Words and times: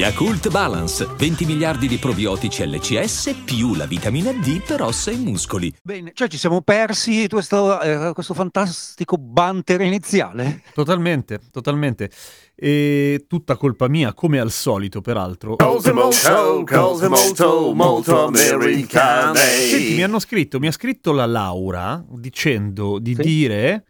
Yakult 0.00 0.48
Balance, 0.48 1.06
20 1.18 1.44
miliardi 1.44 1.86
di 1.86 1.98
probiotici 1.98 2.66
LCS 2.66 3.42
più 3.44 3.74
la 3.74 3.84
vitamina 3.84 4.32
D 4.32 4.62
per 4.66 4.80
ossa 4.80 5.10
e 5.10 5.16
muscoli. 5.16 5.70
Bene, 5.82 6.12
cioè 6.14 6.26
ci 6.26 6.38
siamo 6.38 6.62
persi 6.62 7.28
questo, 7.28 7.78
eh, 7.82 8.14
questo 8.14 8.32
fantastico 8.32 9.18
banter 9.18 9.82
iniziale. 9.82 10.62
Totalmente, 10.72 11.38
totalmente. 11.50 12.10
E 12.54 13.26
tutta 13.28 13.56
colpa 13.56 13.88
mia, 13.88 14.14
come 14.14 14.40
al 14.40 14.50
solito, 14.50 15.02
peraltro. 15.02 15.56
Cose 15.56 15.92
molto, 15.92 16.64
cose 16.64 17.08
molto, 17.08 17.74
molto 17.74 18.24
americane. 18.24 19.38
Senti, 19.38 19.96
mi 19.96 20.02
hanno 20.02 20.18
scritto, 20.18 20.58
mi 20.58 20.68
ha 20.68 20.72
scritto 20.72 21.12
la 21.12 21.26
Laura 21.26 22.02
dicendo 22.08 22.98
di 22.98 23.14
Sì. 23.16 23.20
dire 23.20 23.84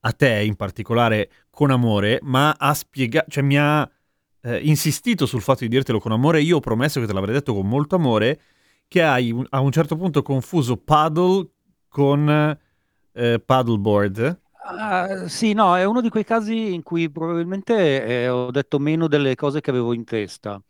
a 0.00 0.10
te 0.10 0.42
in 0.42 0.56
particolare 0.56 1.30
con 1.50 1.70
amore, 1.70 2.18
ma 2.22 2.52
ha 2.58 2.74
spiegato, 2.74 3.30
cioè 3.30 3.44
mi 3.44 3.56
ha 3.56 3.88
eh, 4.42 4.58
insistito 4.62 5.26
sul 5.26 5.40
fatto 5.42 5.60
di 5.60 5.68
dirtelo 5.68 5.98
con 6.00 6.12
amore. 6.12 6.40
Io 6.42 6.56
ho 6.56 6.60
promesso 6.60 7.00
che 7.00 7.06
te 7.06 7.12
l'avrei 7.12 7.34
detto 7.34 7.54
con 7.54 7.66
molto 7.68 7.96
amore, 7.96 8.40
che 8.88 9.02
hai 9.02 9.30
un- 9.32 9.46
a 9.50 9.60
un 9.60 9.70
certo 9.72 9.96
punto 9.96 10.22
confuso 10.22 10.76
paddle 10.76 11.48
con 11.88 12.58
eh, 13.14 13.40
paddleboard. 13.44 14.40
Ah, 14.64 15.28
sì, 15.28 15.52
no, 15.54 15.76
è 15.76 15.84
uno 15.84 16.00
di 16.00 16.08
quei 16.08 16.24
casi 16.24 16.72
in 16.72 16.82
cui 16.82 17.10
probabilmente 17.10 18.04
eh, 18.06 18.28
ho 18.28 18.50
detto 18.50 18.78
meno 18.78 19.08
delle 19.08 19.34
cose 19.34 19.60
che 19.60 19.70
avevo 19.70 19.92
in 19.92 20.04
testa. 20.04 20.60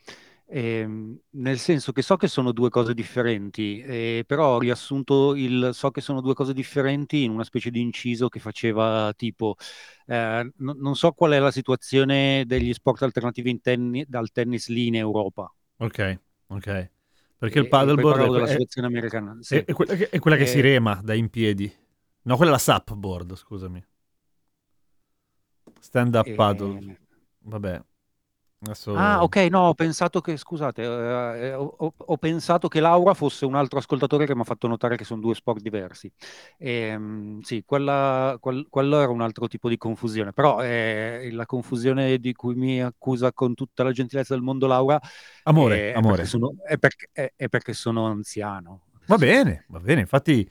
Ehm, 0.55 1.19
nel 1.31 1.58
senso 1.58 1.92
che 1.92 2.03
so 2.03 2.17
che 2.17 2.28
sono 2.28 2.53
due 2.53 2.69
cose 2.69 2.92
differenti, 2.92 3.81
eh, 3.81 4.25
però 4.27 4.56
ho 4.56 4.58
riassunto 4.58 5.34
il 5.34 5.70
so 5.72 5.91
che 5.91 6.03
sono 6.03 6.20
due 6.20 6.34
cose 6.34 6.53
differenti 6.53 7.22
in 7.25 7.31
una 7.31 7.45
specie 7.45 7.70
di 7.70 7.81
inciso 7.81 8.28
che 8.28 8.39
faceva 8.39 9.14
tipo, 9.17 9.56
eh, 10.06 10.53
no- 10.58 10.75
non 10.78 10.95
so 10.95 11.12
qual 11.12 11.33
è 11.33 11.39
la 11.39 11.50
situazione 11.50 12.45
degli 12.47 12.73
sport 12.75 13.00
alternativi 13.03 13.48
in 13.48 13.62
tenni- 13.62 14.05
dal 14.06 14.30
tennis 14.30 14.69
lì 14.69 14.89
in 14.89 14.97
Europa. 14.97 15.50
Ok, 15.78 16.19
ok. 16.48 16.91
Perché 17.39 17.58
il 17.61 17.69
paddleboard 17.69 18.20
è, 18.20 18.30
della 18.30 18.47
situazione 18.47 18.86
americana. 18.89 19.39
Sì. 19.41 19.56
è- 19.56 19.64
è 19.64 19.73
quella 19.73 19.95
che, 19.95 20.11
è 20.11 20.19
quella 20.19 20.36
che 20.36 20.47
si 20.47 20.58
Eh, 20.58 20.62
rema 20.62 21.00
da 21.03 21.14
in 21.14 21.30
piedi. 21.30 21.73
No, 22.25 22.36
quella 22.36 22.50
è 22.53 22.55
la 22.55 22.58
supboard, 22.84 23.34
scusami. 23.36 23.83
Stand 25.80 26.14
up 26.14 26.27
eh, 26.28 26.34
paddle. 26.34 26.97
Vabbè. 27.41 27.83
Adesso... 28.62 28.92
Ah, 28.96 29.22
ok, 29.22 29.36
no, 29.50 29.60
ho 29.68 29.74
pensato 29.74 30.20
che, 30.20 30.36
scusate, 30.36 30.82
eh, 30.82 31.46
eh, 31.48 31.55
ho, 31.55 31.74
ho- 31.78 31.94
ho 31.96 32.16
pensato 32.18 32.68
che 32.68 32.78
Laura 32.80 33.14
fosse 33.14 33.44
un 33.46 33.55
altro 33.55 33.78
ascoltatore 33.78 34.27
che 34.27 34.34
mi 34.34 34.42
ha 34.42 34.44
fatto 34.44 34.68
notare 34.68 34.96
che 34.96 35.05
sono 35.05 35.20
due 35.20 35.34
sport 35.34 35.60
diversi. 35.62 36.10
Ehm, 36.58 37.40
sì, 37.40 37.64
quella, 37.64 38.36
quel- 38.38 38.66
quello 38.68 39.00
era 39.00 39.10
un 39.10 39.22
altro 39.22 39.48
tipo 39.48 39.68
di 39.68 39.77
confusione, 39.78 40.33
però 40.33 40.62
eh, 40.62 41.30
la 41.33 41.46
confusione 41.46 42.18
di 42.18 42.33
cui 42.34 42.55
mi 42.55 42.83
accusa 42.83 43.33
con 43.33 43.55
tutta 43.55 43.83
la 43.83 43.92
gentilezza 43.92 44.34
del 44.34 44.42
mondo 44.42 44.66
Laura 44.66 45.00
Amore, 45.44 45.90
è, 45.90 45.92
amore. 45.94 46.16
perché 46.16 46.28
sono, 46.28 46.55
è 46.64 46.77
perché, 46.78 47.08
è- 47.12 47.33
è 47.34 47.48
perché 47.48 47.72
sono 47.72 48.06
anziano. 48.06 48.83
Va 49.06 49.16
bene, 49.16 49.64
va 49.68 49.80
bene, 49.80 50.00
infatti 50.00 50.48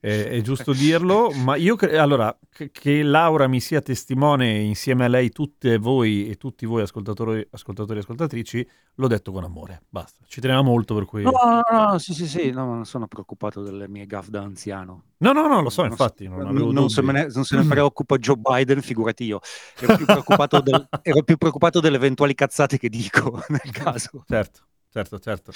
è, 0.00 0.28
è 0.30 0.40
giusto 0.40 0.72
dirlo, 0.72 1.30
ma 1.30 1.56
io 1.56 1.76
cre- 1.76 1.98
allora 1.98 2.36
che, 2.48 3.02
Laura 3.02 3.46
mi 3.46 3.60
sia 3.60 3.82
testimone 3.82 4.58
insieme 4.60 5.04
a 5.04 5.08
lei, 5.08 5.28
tutte 5.30 5.76
voi 5.76 6.28
e 6.28 6.36
tutti 6.36 6.64
voi 6.64 6.80
ascoltatori, 6.82 7.46
ascoltatori 7.50 7.98
e 7.98 8.00
ascoltatrici, 8.00 8.68
l'ho 8.94 9.06
detto 9.06 9.30
con 9.30 9.44
amore, 9.44 9.82
basta. 9.88 10.24
Ci 10.26 10.40
teneva 10.40 10.62
molto 10.62 10.94
per 10.94 11.04
cui... 11.04 11.22
No, 11.22 11.32
no, 11.70 11.88
no, 11.90 11.98
sì, 11.98 12.14
sì, 12.14 12.26
sì, 12.26 12.50
no, 12.50 12.64
non 12.64 12.86
sono 12.86 13.06
preoccupato 13.06 13.62
delle 13.62 13.88
mie 13.88 14.06
gaffe 14.06 14.30
da 14.30 14.40
anziano. 14.40 15.04
No, 15.18 15.32
no, 15.32 15.46
no, 15.46 15.60
lo 15.60 15.68
so, 15.68 15.82
Non, 15.82 15.90
infatti, 15.90 16.26
non 16.26 16.46
avevo 16.46 16.72
non 16.72 16.88
se, 16.88 17.02
ne, 17.02 17.28
non 17.34 17.44
se 17.44 17.56
ne 17.56 17.66
preoccupa 17.66 18.16
Joe 18.16 18.36
Biden, 18.36 18.80
figurati 18.80 19.24
io. 19.24 19.40
Ero 19.78 19.96
più 19.96 20.06
preoccupato, 20.06 20.60
del- 20.62 20.88
ero 21.02 21.22
più 21.22 21.36
preoccupato 21.36 21.80
delle 21.80 21.96
eventuali 21.96 22.34
cazzate 22.34 22.78
che 22.78 22.88
dico 22.88 23.42
nel 23.48 23.70
caso. 23.70 24.24
Certo, 24.26 24.60
certo, 24.88 25.18
certo. 25.18 25.52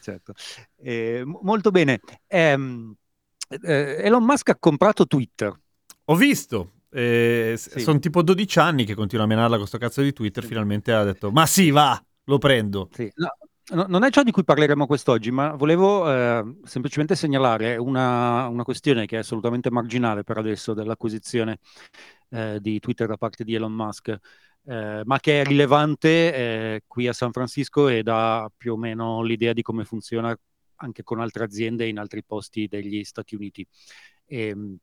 Certo. 0.00 0.32
Eh, 0.80 1.22
mo- 1.24 1.40
molto 1.42 1.70
bene. 1.70 2.00
Ehm, 2.26 2.94
eh, 3.48 3.96
Elon 4.00 4.24
Musk 4.24 4.50
ha 4.50 4.56
comprato 4.58 5.06
Twitter. 5.06 5.52
Ho 6.04 6.14
visto, 6.14 6.72
eh, 6.90 7.54
Sì. 7.56 7.80
sono 7.80 7.98
tipo 7.98 8.22
12 8.22 8.58
anni 8.58 8.84
che 8.84 8.94
continua 8.94 9.24
a 9.24 9.28
menarla 9.28 9.56
con 9.56 9.66
sto 9.66 9.78
cazzo 9.78 10.02
di 10.02 10.12
Twitter, 10.12 10.44
finalmente 10.44 10.92
ha 10.92 11.04
detto, 11.04 11.30
ma 11.30 11.46
sì, 11.46 11.70
va, 11.70 12.00
lo 12.24 12.38
prendo. 12.38 12.88
Sì, 12.92 13.10
no, 13.16 13.28
no- 13.76 13.86
non 13.88 14.04
è 14.04 14.10
ciò 14.10 14.22
di 14.22 14.30
cui 14.30 14.44
parleremo 14.44 14.86
quest'oggi, 14.86 15.30
ma 15.30 15.52
volevo 15.54 16.10
eh, 16.10 16.56
semplicemente 16.64 17.14
segnalare 17.14 17.76
una, 17.76 18.46
una 18.48 18.64
questione 18.64 19.06
che 19.06 19.16
è 19.16 19.20
assolutamente 19.20 19.70
marginale 19.70 20.24
per 20.24 20.38
adesso 20.38 20.72
dell'acquisizione 20.72 21.58
eh, 22.30 22.58
di 22.60 22.78
Twitter 22.80 23.06
da 23.06 23.16
parte 23.16 23.44
di 23.44 23.54
Elon 23.54 23.72
Musk, 23.72 24.16
eh, 24.64 25.02
ma 25.04 25.18
che 25.18 25.40
è 25.40 25.44
rilevante 25.44 26.08
eh, 26.34 26.82
qui 26.86 27.06
a 27.06 27.12
San 27.12 27.32
Francisco 27.32 27.88
e 27.88 28.02
dà 28.02 28.50
più 28.56 28.74
o 28.74 28.76
meno 28.76 29.22
l'idea 29.22 29.52
di 29.52 29.62
come 29.62 29.84
funziona 29.84 30.34
anche 30.78 31.02
con 31.02 31.20
altre 31.20 31.44
aziende 31.44 31.86
in 31.86 31.98
altri 31.98 32.24
posti 32.24 32.66
degli 32.66 33.04
Stati 33.04 33.34
Uniti. 33.34 33.66
Ehm, 34.26 34.76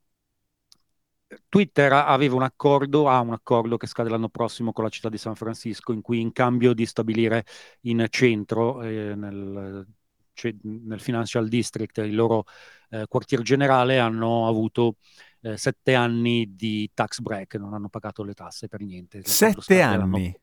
Twitter 1.49 1.91
aveva 1.91 2.35
un 2.35 2.43
accordo, 2.43 3.09
ha 3.09 3.19
un 3.19 3.33
accordo 3.33 3.77
che 3.77 3.87
scade 3.87 4.09
l'anno 4.09 4.29
prossimo 4.29 4.71
con 4.71 4.83
la 4.83 4.89
città 4.89 5.09
di 5.09 5.17
San 5.17 5.35
Francisco, 5.35 5.91
in 5.91 6.01
cui 6.01 6.19
in 6.19 6.31
cambio 6.31 6.73
di 6.73 6.85
stabilire 6.85 7.45
in 7.81 8.05
centro, 8.09 8.81
eh, 8.81 9.15
nel, 9.15 9.85
ce- 10.33 10.57
nel 10.61 10.99
Financial 10.99 11.47
District, 11.47 11.97
il 11.97 12.15
loro 12.15 12.45
eh, 12.89 13.05
quartier 13.07 13.41
generale, 13.41 13.97
hanno 13.97 14.47
avuto 14.47 14.97
eh, 15.41 15.57
sette 15.57 15.95
anni 15.95 16.55
di 16.55 16.89
tax 16.93 17.19
break, 17.19 17.55
non 17.55 17.73
hanno 17.73 17.89
pagato 17.89 18.23
le 18.23 18.33
tasse 18.33 18.67
per 18.67 18.81
niente. 18.81 19.23
Sette 19.23 19.81
anni. 19.81 20.39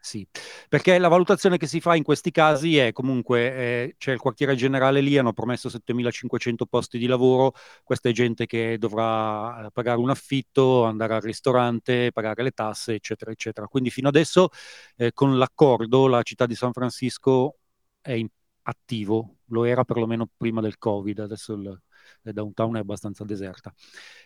Sì, 0.00 0.26
perché 0.68 0.96
la 0.98 1.08
valutazione 1.08 1.56
che 1.58 1.66
si 1.66 1.80
fa 1.80 1.94
in 1.94 2.02
questi 2.02 2.30
casi 2.30 2.76
è 2.78 2.92
comunque 2.92 3.54
eh, 3.54 3.94
c'è 3.98 4.12
il 4.12 4.18
quartiere 4.18 4.54
generale 4.54 5.00
lì, 5.00 5.18
hanno 5.18 5.32
promesso 5.32 5.68
7500 5.68 6.66
posti 6.66 6.98
di 6.98 7.06
lavoro, 7.06 7.52
questa 7.82 8.08
è 8.08 8.12
gente 8.12 8.46
che 8.46 8.78
dovrà 8.78 9.66
eh, 9.66 9.70
pagare 9.72 9.98
un 9.98 10.08
affitto, 10.10 10.84
andare 10.84 11.14
al 11.14 11.20
ristorante, 11.20 12.12
pagare 12.12 12.42
le 12.42 12.52
tasse, 12.52 12.94
eccetera, 12.94 13.30
eccetera. 13.32 13.66
Quindi 13.66 13.90
fino 13.90 14.08
adesso 14.08 14.48
eh, 14.96 15.12
con 15.12 15.36
l'accordo 15.36 16.06
la 16.06 16.22
città 16.22 16.46
di 16.46 16.54
San 16.54 16.72
Francisco 16.72 17.58
è 18.00 18.12
in- 18.12 18.28
attivo, 18.62 19.38
lo 19.46 19.64
era 19.64 19.84
perlomeno 19.84 20.28
prima 20.36 20.60
del 20.60 20.78
Covid, 20.78 21.18
adesso 21.20 21.54
il, 21.54 21.80
il 22.22 22.32
downtown 22.32 22.76
è 22.76 22.80
abbastanza 22.80 23.24
deserta. 23.24 23.74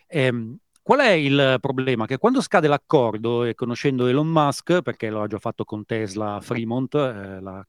Ehm, 0.07 0.57
Qual 0.83 0.99
è 0.99 1.11
il 1.11 1.57
problema? 1.61 2.05
Che 2.05 2.17
quando 2.17 2.41
scade 2.41 2.67
l'accordo, 2.67 3.45
e 3.45 3.55
conoscendo 3.55 4.05
Elon 4.05 4.27
Musk, 4.27 4.81
perché 4.81 5.09
lo 5.09 5.21
ha 5.21 5.27
già 5.27 5.39
fatto 5.39 5.63
con 5.63 5.85
Tesla 5.85 6.41
Fremont, 6.41 6.93
eh, 6.95 7.39
la, 7.39 7.65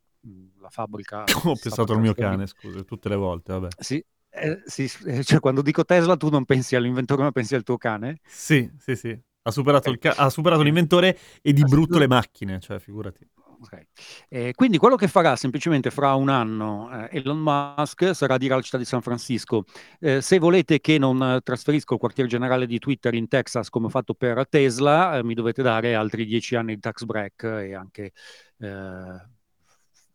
la 0.60 0.68
fabbrica... 0.68 1.24
Ho 1.46 1.54
pensato 1.54 1.92
al 1.92 2.00
mio 2.00 2.14
cane, 2.14 2.48
scusa, 2.48 2.82
tutte 2.82 3.08
le 3.08 3.14
volte, 3.14 3.52
vabbè. 3.52 3.68
Sì, 3.78 4.04
eh, 4.30 4.62
sì, 4.64 4.90
eh, 5.06 5.22
cioè 5.22 5.38
quando 5.38 5.62
dico 5.62 5.84
Tesla 5.84 6.16
tu 6.16 6.28
non 6.28 6.44
pensi 6.44 6.74
all'inventore 6.74 7.22
ma 7.22 7.30
pensi 7.30 7.54
al 7.54 7.62
tuo 7.62 7.76
cane? 7.76 8.18
Sì, 8.26 8.68
sì, 8.78 8.96
sì. 8.96 9.16
Ha 9.46 9.50
superato, 9.52 9.94
ca- 9.96 10.14
ha 10.16 10.28
superato 10.28 10.62
l'inventore 10.62 11.16
e 11.40 11.52
di 11.52 11.62
Ha 11.62 11.66
brutto 11.66 11.98
le 11.98 12.08
macchine, 12.08 12.58
cioè 12.58 12.80
figurati. 12.80 13.24
Ok. 13.64 13.82
Eh, 14.28 14.52
quindi 14.54 14.76
quello 14.76 14.94
che 14.96 15.08
farà 15.08 15.36
semplicemente 15.36 15.90
fra 15.90 16.14
un 16.14 16.28
anno 16.28 16.90
eh, 17.08 17.18
Elon 17.18 17.38
Musk 17.38 18.14
sarà 18.14 18.36
dire 18.36 18.52
alla 18.52 18.62
città 18.62 18.76
di 18.76 18.84
San 18.84 19.00
Francisco 19.00 19.64
eh, 20.00 20.20
se 20.20 20.38
volete 20.38 20.80
che 20.80 20.98
non 20.98 21.22
eh, 21.22 21.40
trasferisco 21.40 21.94
il 21.94 22.00
quartier 22.00 22.26
generale 22.26 22.66
di 22.66 22.78
Twitter 22.78 23.14
in 23.14 23.26
Texas 23.26 23.70
come 23.70 23.86
ho 23.86 23.88
fatto 23.88 24.12
per 24.12 24.46
Tesla, 24.48 25.16
eh, 25.16 25.24
mi 25.24 25.32
dovete 25.32 25.62
dare 25.62 25.94
altri 25.94 26.26
dieci 26.26 26.56
anni 26.56 26.74
di 26.74 26.80
tax 26.80 27.04
break 27.04 27.42
e 27.44 27.74
anche 27.74 28.12
eh, 28.58 29.28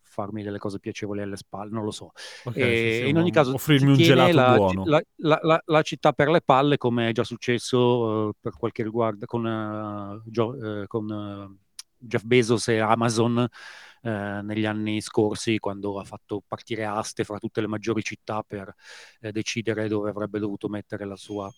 farmi 0.01 0.44
delle 0.44 0.57
cose 0.57 0.79
piacevoli 0.79 1.21
alle 1.21 1.38
spalle, 1.38 1.71
non 1.71 1.83
lo 1.83 1.91
so. 1.91 2.12
Ok, 2.44 2.56
E 2.57 2.75
sì, 2.75 2.91
sì, 2.91 3.09
in 3.09 3.18
ogni 3.18 3.31
caso 3.31 3.53
offrirmi 3.53 3.91
un 3.91 3.97
gelato 3.97 4.35
la, 4.35 4.53
buono. 4.57 4.83
la- 4.83 5.39
la- 5.41 5.62
la- 5.65 5.81
città 5.81 6.13
per 6.13 6.29
le 6.29 6.41
palle 6.41 6.77
come 6.77 7.09
è 7.09 7.12
già 7.13 7.24
successo 7.24 8.29
eh, 8.29 8.33
per 8.39 8.53
quel 8.57 8.71
che 8.71 8.83
riguarda 8.83 9.25
con, 9.25 9.45
eh, 9.47 10.21
Gio- 10.29 10.81
eh, 10.81 10.88
con, 10.88 11.09
eh, 11.12 11.68
Jeff 12.00 12.24
Bezos 12.24 12.68
e 12.69 12.80
Amazon 12.80 13.48
eh, 14.01 14.40
negli 14.44 14.66
anni 14.66 15.01
scorsi 15.01 15.60
quando 15.60 16.00
ha 16.00 16.04
fatto 16.04 16.42
partire 16.48 16.86
aste 16.86 17.24
fra 17.24 17.38
tutte 17.38 17.62
le 17.62 17.68
maggiori 17.68 18.01
città 18.01 18.44
per 18.48 18.74
eh, 19.19 19.31
decidere 19.31 19.88
dove 19.88 20.10
avrebbe 20.10 20.40
dovuto 20.40 20.69
mettere 20.69 21.06
la 21.06 21.18
sua, 21.18 21.51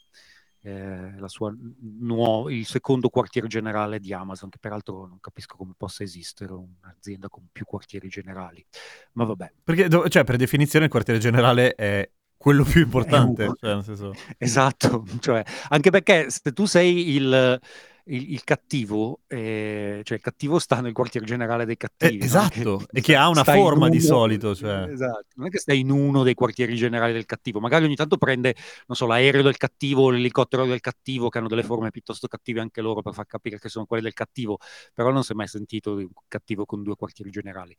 eh, 0.64 1.20
la 1.20 1.28
sua 1.28 1.54
nuo- 2.00 2.50
il 2.50 2.66
secondo 2.66 3.10
quartier 3.10 3.46
generale 3.48 4.00
di 4.00 4.14
Amazon, 4.14 4.50
che 4.50 4.58
peraltro 4.60 5.06
non 5.06 5.20
capisco 5.20 5.56
come 5.56 5.74
possa 5.78 6.04
esistere 6.04 6.54
un'azienda 6.54 7.30
con 7.30 7.48
più 7.52 7.66
quartieri 7.66 8.08
generali. 8.08 8.66
Ma 9.14 9.26
vabbè. 9.26 9.54
Perché, 9.64 9.88
do- 9.88 10.08
cioè, 10.10 10.24
per 10.24 10.38
definizione, 10.38 10.86
il 10.86 10.92
quartiere 10.92 11.20
generale 11.20 11.76
è 11.76 12.10
quello 12.42 12.64
più 12.64 12.82
importante. 12.82 13.52
Cioè, 13.60 13.84
senso... 13.84 14.14
Esatto, 14.40 15.06
cioè, 15.20 15.44
anche 15.70 15.92
perché 15.92 16.32
se 16.32 16.52
tu 16.54 16.66
sei 16.66 17.14
il, 17.16 17.60
il, 18.06 18.32
il 18.34 18.44
cattivo, 18.44 19.22
eh, 19.28 20.02
cioè 20.04 20.18
il 20.18 20.24
cattivo 20.24 20.60
sta 20.60 20.82
nel 20.82 20.94
quartier 20.94 21.24
generale 21.24 21.66
dei 21.66 21.76
Eh, 21.76 21.78
cattivi, 21.78 22.18
no? 22.18 22.26
esatto, 22.26 22.78
Che 22.78 22.88
e 22.92 23.02
che 23.02 23.16
ha 23.16 23.28
una 23.30 23.44
forma 23.44 23.90
di 23.90 23.98
uno- 23.98 24.06
solito, 24.06 24.56
cioè. 24.56 24.90
Esatto, 24.90 25.28
non 25.36 25.48
è 25.48 25.50
che 25.50 25.60
stai 25.60 25.80
in 25.80 25.92
uno 25.92 26.24
dei 26.24 26.34
quartieri 26.34 26.76
generali 26.76 27.14
del 27.14 27.26
cattivo, 27.26 27.60
magari 27.60 27.86
ogni 27.86 27.96
tanto 27.96 28.18
prende, 28.18 28.56
non 28.88 28.96
so, 28.98 29.06
l'aereo 29.06 29.44
del 29.44 29.58
cattivo, 29.58 30.10
l'elicottero 30.10 30.66
del 30.66 30.80
cattivo, 30.80 31.30
che 31.30 31.38
hanno 31.38 31.48
delle 31.48 31.64
forme 31.64 31.92
piuttosto 31.92 32.28
cattive 32.28 32.60
anche 32.60 32.82
loro 32.82 33.02
per 33.02 33.14
far 33.14 33.26
capire 33.28 33.60
che 33.60 33.70
sono 33.70 33.86
quelle 33.86 34.02
del 34.04 34.14
cattivo, 34.14 34.58
però 34.94 35.12
non 35.12 35.24
si 35.24 35.34
è 35.34 35.36
mai 35.36 35.48
sentito 35.48 35.96
di 35.96 36.04
un 36.04 36.10
cattivo 36.28 36.66
con 36.66 36.82
due 36.84 36.96
quartieri 36.96 37.30
generali. 37.30 37.76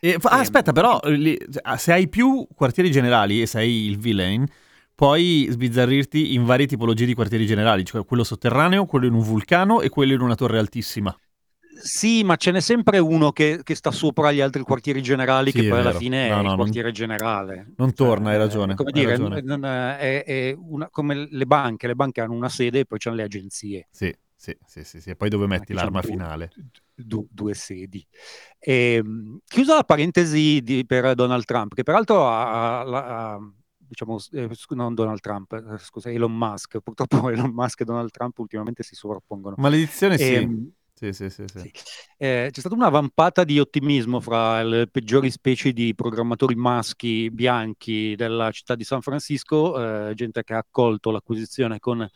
E 0.00 0.16
ah, 0.22 0.40
Ehm, 0.40 0.40
aspetta, 0.40 0.72
però, 0.72 1.00
li- 1.04 1.38
se 1.76 1.92
hai 1.92 2.08
più 2.08 2.46
quartieri 2.54 2.90
generali 2.90 3.40
e 3.40 3.46
sei 3.46 3.86
il 3.86 3.98
villain, 3.98 4.46
puoi 4.94 5.46
sbizzarrirti 5.50 6.34
in 6.34 6.44
varie 6.44 6.66
tipologie 6.66 7.06
di 7.06 7.14
quartieri 7.14 7.46
generali, 7.46 7.84
cioè 7.84 8.04
quello 8.04 8.24
sotterraneo, 8.24 8.86
quello 8.86 9.06
in 9.06 9.14
un 9.14 9.22
vulcano 9.22 9.80
e 9.80 9.88
quello 9.88 10.12
in 10.12 10.20
una 10.20 10.34
torre 10.34 10.58
altissima. 10.58 11.16
Sì, 11.82 12.22
ma 12.22 12.36
ce 12.36 12.50
n'è 12.52 12.60
sempre 12.60 12.98
uno 12.98 13.32
che, 13.32 13.60
che 13.64 13.74
sta 13.74 13.90
sopra 13.90 14.30
gli 14.30 14.40
altri 14.40 14.62
quartieri 14.62 15.02
generali, 15.02 15.50
Sì, 15.50 15.62
che 15.62 15.68
poi 15.68 15.80
alla 15.80 15.92
fine 15.94 16.28
No, 16.28 16.34
è 16.34 16.36
no, 16.36 16.40
il 16.40 16.46
non- 16.48 16.56
quartiere 16.56 16.92
generale. 16.92 17.72
non 17.76 17.92
torna, 17.94 18.28
hai 18.28 18.34
eh, 18.36 18.38
ragione, 18.38 18.74
Come 18.74 18.90
hai 18.92 19.00
dire, 19.00 19.10
ragione. 19.16 19.40
non- 19.40 19.64
è, 19.64 20.22
è 20.24 20.54
una- 20.56 20.88
come 20.90 21.26
le 21.28 21.46
banche, 21.46 21.86
le 21.88 21.94
banche 21.96 22.20
hanno 22.20 22.34
una 22.34 22.50
sede 22.50 22.80
e 22.80 22.84
poi 22.84 22.98
c'hanno 22.98 23.16
le 23.16 23.22
agenzie. 23.24 23.88
Sì, 23.90 24.14
sì, 24.36 24.56
sì, 24.64 24.84
sì, 24.84 25.00
sì. 25.00 25.10
E 25.10 25.16
poi 25.16 25.28
dove 25.30 25.46
metti 25.48 25.66
Che 25.68 25.74
l'arma 25.74 26.00
c'hanno 26.02 26.14
due- 26.16 26.24
finale? 26.24 26.52
du- 26.94 27.26
due 27.30 27.54
sedi. 27.54 28.06
Ehm, 28.60 29.38
chiusa 29.46 29.74
la 29.74 29.82
parentesi 29.84 30.60
di- 30.60 30.84
per 30.86 31.14
Donald 31.14 31.44
Trump, 31.44 31.74
che 31.74 31.82
peraltro 31.82 32.28
ha, 32.28 32.80
ha- 32.80 33.32
ha- 33.34 33.52
diciamo, 33.92 34.18
eh, 34.32 34.48
non 34.70 34.94
Donald 34.94 35.20
Trump, 35.20 35.52
eh, 35.52 35.78
scusa, 35.78 36.10
Elon 36.10 36.34
Musk. 36.34 36.78
Purtroppo 36.80 37.28
Elon 37.30 37.52
Musk 37.52 37.80
e 37.80 37.84
Donald 37.84 38.10
Trump 38.10 38.38
ultimamente 38.38 38.82
si 38.82 38.94
sovrappongono. 38.94 39.56
Maledizione 39.58 40.16
sì. 40.16 40.34
Ehm, 40.34 40.72
Sì, 40.94 41.12
sì, 41.12 41.30
sì, 41.30 41.44
sì. 41.46 41.58
sì. 41.58 41.70
Eh, 42.16 42.48
c'è 42.50 42.60
stata 42.60 42.74
una 42.74 42.88
vampata 42.88 43.44
di 43.44 43.58
ottimismo 43.58 44.20
fra 44.20 44.62
le 44.62 44.86
peggiori 44.86 45.30
specie 45.30 45.72
di 45.72 45.94
programmatori 45.94 46.54
maschi 46.54 47.30
bianchi 47.30 48.14
della 48.16 48.50
città 48.50 48.76
di 48.76 48.84
San 48.84 49.02
Francisco, 49.02 50.08
eh, 50.08 50.14
gente 50.14 50.44
che 50.44 50.54
ha 50.54 50.58
accolto 50.58 51.10
l'acquisizione 51.10 51.80
con 51.80 52.08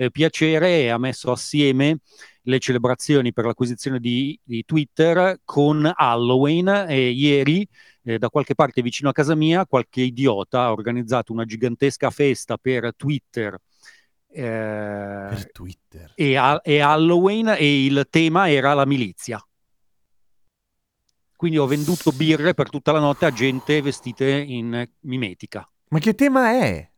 eh, 0.00 0.10
piacere 0.10 0.80
e 0.80 0.88
ha 0.88 0.96
messo 0.96 1.30
assieme 1.30 1.98
le 2.44 2.58
celebrazioni 2.58 3.34
per 3.34 3.44
l'acquisizione 3.44 4.00
di, 4.00 4.38
di 4.42 4.64
Twitter 4.64 5.40
con 5.44 5.90
Halloween 5.94 6.86
e 6.88 7.10
ieri 7.10 7.68
eh, 8.04 8.16
da 8.18 8.30
qualche 8.30 8.54
parte 8.54 8.80
vicino 8.80 9.10
a 9.10 9.12
casa 9.12 9.34
mia 9.34 9.66
qualche 9.66 10.00
idiota 10.00 10.62
ha 10.62 10.72
organizzato 10.72 11.34
una 11.34 11.44
gigantesca 11.44 12.08
festa 12.08 12.56
per 12.56 12.94
Twitter 12.96 13.58
eh, 14.32 14.40
Per 15.28 15.50
Twitter. 15.52 16.12
e, 16.14 16.36
a- 16.36 16.60
e 16.64 16.80
Halloween 16.80 17.48
e 17.58 17.84
il 17.84 18.06
tema 18.08 18.48
era 18.50 18.72
la 18.72 18.86
milizia. 18.86 19.44
Quindi 21.36 21.58
ho 21.58 21.66
venduto 21.66 22.10
birre 22.12 22.54
per 22.54 22.68
tutta 22.70 22.92
la 22.92 23.00
notte 23.00 23.26
a 23.26 23.30
gente 23.32 23.80
vestite 23.82 24.30
in 24.30 24.86
mimetica. 25.00 25.68
Ma 25.88 25.98
che 25.98 26.14
tema 26.14 26.50
è? 26.52 26.89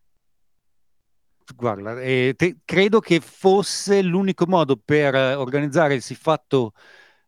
Guarda, 1.55 1.99
eh, 2.01 2.33
te- 2.37 2.57
credo 2.63 2.99
che 2.99 3.19
fosse 3.19 4.01
l'unico 4.01 4.45
modo 4.47 4.77
per 4.77 5.13
eh, 5.15 5.33
organizzare 5.35 5.93
il 5.95 6.01
siffatto, 6.01 6.73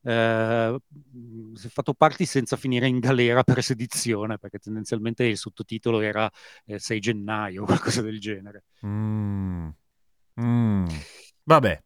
eh, 0.03 0.77
siffatto 1.53 1.93
party 1.93 2.25
senza 2.25 2.55
finire 2.55 2.87
in 2.87 2.99
galera 2.99 3.43
per 3.43 3.61
sedizione, 3.63 4.37
perché 4.37 4.59
tendenzialmente 4.59 5.25
il 5.25 5.37
sottotitolo 5.37 5.99
era 5.99 6.29
eh, 6.65 6.79
6 6.79 6.99
gennaio 6.99 7.63
o 7.63 7.65
qualcosa 7.65 8.01
del 8.01 8.19
genere. 8.19 8.63
Mm. 8.85 9.67
Mm. 10.41 10.85
Vabbè. 11.43 11.83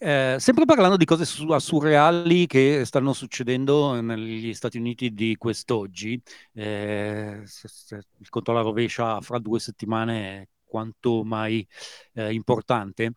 Eh, 0.00 0.36
sempre 0.38 0.64
parlando 0.64 0.96
di 0.96 1.04
cose 1.04 1.24
su- 1.24 1.58
surreali 1.58 2.46
che 2.46 2.84
stanno 2.84 3.12
succedendo 3.12 4.00
negli 4.00 4.54
Stati 4.54 4.78
Uniti 4.78 5.12
di 5.12 5.34
quest'oggi, 5.36 6.20
eh, 6.52 7.42
se- 7.44 7.68
se 7.68 7.96
il 8.18 8.28
conto 8.28 8.52
alla 8.52 8.60
rovescia 8.60 9.20
fra 9.20 9.38
due 9.40 9.58
settimane 9.58 10.50
quanto 10.68 11.24
mai 11.24 11.66
eh, 12.14 12.32
importante. 12.32 13.14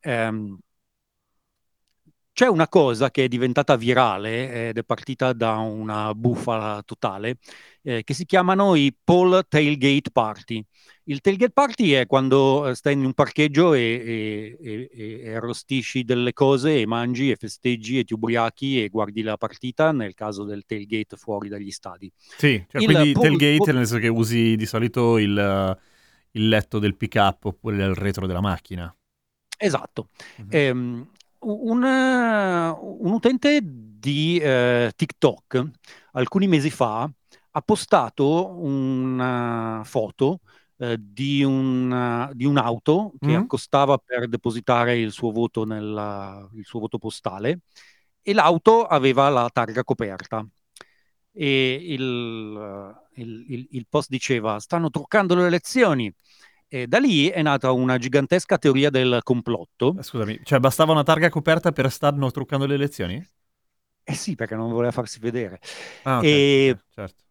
Ehm, 0.00 0.58
c'è 2.32 2.46
una 2.46 2.68
cosa 2.68 3.10
che 3.10 3.24
è 3.24 3.28
diventata 3.28 3.76
virale 3.76 4.68
ed 4.68 4.78
è 4.78 4.84
partita 4.84 5.32
da 5.34 5.56
una 5.56 6.14
bufala 6.14 6.82
totale, 6.84 7.36
eh, 7.82 8.02
che 8.02 8.14
si 8.14 8.24
chiamano 8.24 8.74
i 8.76 8.96
Paul 9.04 9.44
Tailgate 9.46 10.10
Party. 10.10 10.64
Il 11.04 11.20
tailgate 11.20 11.52
party 11.52 11.90
è 11.90 12.06
quando 12.06 12.68
eh, 12.68 12.74
stai 12.74 12.94
in 12.94 13.04
un 13.04 13.12
parcheggio 13.12 13.74
e, 13.74 14.56
e- 14.58 14.88
e- 14.92 15.20
e- 15.22 15.34
arrostisci 15.34 16.04
delle 16.04 16.32
cose 16.32 16.80
e 16.80 16.86
mangi 16.86 17.30
e 17.30 17.36
festeggi 17.36 17.98
e 17.98 18.04
ti 18.04 18.14
ubriachi 18.14 18.82
e 18.82 18.88
guardi 18.88 19.22
la 19.22 19.36
partita, 19.36 19.92
nel 19.92 20.14
caso 20.14 20.44
del 20.44 20.64
tailgate 20.64 21.16
fuori 21.16 21.48
dagli 21.48 21.70
stadi. 21.70 22.10
Sì, 22.36 22.64
cioè, 22.70 22.80
Il 22.80 22.86
quindi 22.86 23.12
pol- 23.12 23.20
tailgate 23.20 23.56
pol- 23.56 23.74
nel 23.74 23.86
senso 23.86 23.98
che 23.98 24.08
usi 24.08 24.56
di 24.56 24.64
solito 24.66 25.18
il, 25.18 25.76
il 26.32 26.48
letto 26.48 26.78
del 26.78 26.96
pick-up 26.96 27.44
oppure 27.44 27.76
il 27.76 27.94
retro 27.94 28.26
della 28.26 28.40
macchina. 28.40 28.94
Esatto. 29.58 30.08
Mhm. 30.38 30.46
Ehm, 30.50 31.10
un, 31.40 31.84
eh, 31.84 32.68
un 32.68 33.12
utente 33.12 33.60
di 33.62 34.38
eh, 34.38 34.92
TikTok 34.94 35.70
alcuni 36.12 36.46
mesi 36.48 36.70
fa 36.70 37.10
ha 37.52 37.62
postato 37.62 38.48
una 38.58 39.82
foto 39.84 40.40
eh, 40.78 40.96
di, 40.98 41.42
un, 41.42 42.30
di 42.32 42.44
un'auto 42.46 43.12
che 43.18 43.32
Mm. 43.32 43.42
accostava 43.42 43.98
per 43.98 44.28
depositare 44.28 44.98
il 44.98 45.12
suo 45.12 45.30
voto, 45.30 45.64
nella- 45.64 46.48
il 46.54 46.64
suo 46.64 46.80
voto 46.80 46.96
postale 46.98 47.60
e 48.22 48.32
l'auto 48.32 48.86
aveva 48.86 49.28
la 49.28 49.48
targa 49.52 49.82
coperta. 49.84 50.46
E 51.32 51.74
il, 51.88 52.94
il- 53.14 53.66
il- 53.70 53.86
post 53.88 54.08
diceva: 54.08 54.58
Stanno 54.58 54.90
truccando 54.90 55.34
le 55.34 55.46
elezioni. 55.46 56.12
E 56.68 56.86
da 56.86 56.98
lì 56.98 57.28
è 57.28 57.42
nata 57.42 57.72
una 57.72 57.98
gigantesca 57.98 58.58
teoria 58.58 58.90
del 58.90 59.20
complotto. 59.22 59.98
Eh, 59.98 60.02
Scusami, 60.02 60.40
cioè 60.44 60.58
bastava 60.60 60.90
una 60.92 61.02
targa 61.04 61.28
coperta 61.28 61.70
per 61.72 61.90
stanno 61.92 62.30
truccando 62.32 62.66
le 62.66 62.74
elezioni? 62.74 63.24
Eh 64.04 64.14
sì, 64.14 64.34
perché 64.34 64.56
non 64.56 64.70
voleva 64.72 64.90
farsi 64.92 65.20
vedere. 65.20 65.60
Ah, 66.04 66.20
ok, 66.20 66.34
E- 66.68 66.76
certo. 66.90 67.24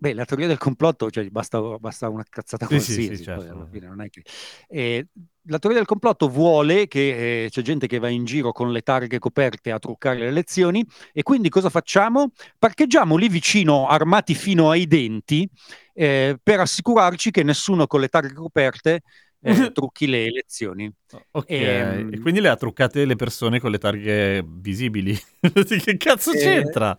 Beh, 0.00 0.14
la 0.14 0.24
teoria 0.24 0.46
del 0.46 0.58
complotto, 0.58 1.10
cioè 1.10 1.26
basta, 1.28 1.60
basta 1.78 2.08
una 2.08 2.24
cazzata 2.28 2.66
Sì, 2.66 2.70
qualsiasi, 2.70 3.16
sì, 3.16 3.22
certo. 3.24 3.52
alla 3.52 3.66
fine 3.66 3.86
non 3.88 4.00
è 4.00 4.08
che... 4.10 4.22
Eh, 4.68 5.06
la 5.50 5.58
teoria 5.58 5.78
del 5.78 5.88
complotto 5.88 6.28
vuole 6.28 6.86
che 6.86 7.44
eh, 7.46 7.48
c'è 7.50 7.62
gente 7.62 7.86
che 7.88 7.98
va 7.98 8.08
in 8.08 8.24
giro 8.24 8.52
con 8.52 8.70
le 8.70 8.82
targhe 8.82 9.18
coperte 9.18 9.72
a 9.72 9.78
truccare 9.78 10.18
le 10.18 10.26
elezioni 10.26 10.84
e 11.12 11.22
quindi 11.22 11.48
cosa 11.48 11.68
facciamo? 11.70 12.30
Parcheggiamo 12.58 13.16
lì 13.16 13.28
vicino, 13.28 13.88
armati 13.88 14.34
fino 14.34 14.70
ai 14.70 14.86
denti, 14.86 15.48
eh, 15.94 16.38
per 16.42 16.60
assicurarci 16.60 17.30
che 17.30 17.42
nessuno 17.42 17.86
con 17.86 18.00
le 18.00 18.08
targhe 18.08 18.34
coperte 18.34 19.00
eh, 19.40 19.70
trucchi 19.72 20.06
le 20.06 20.26
elezioni. 20.26 20.92
Ok, 21.30 21.60
Ehm, 21.60 22.10
e 22.10 22.18
quindi 22.20 22.40
le 22.40 22.48
ha 22.48 22.56
truccate 22.56 23.04
le 23.06 23.16
persone 23.16 23.60
con 23.60 23.70
le 23.70 23.78
targhe 23.78 24.44
visibili. 24.46 25.16
che 25.82 25.96
cazzo 25.96 26.32
Eh, 26.32 26.34
c'entra? 26.34 26.98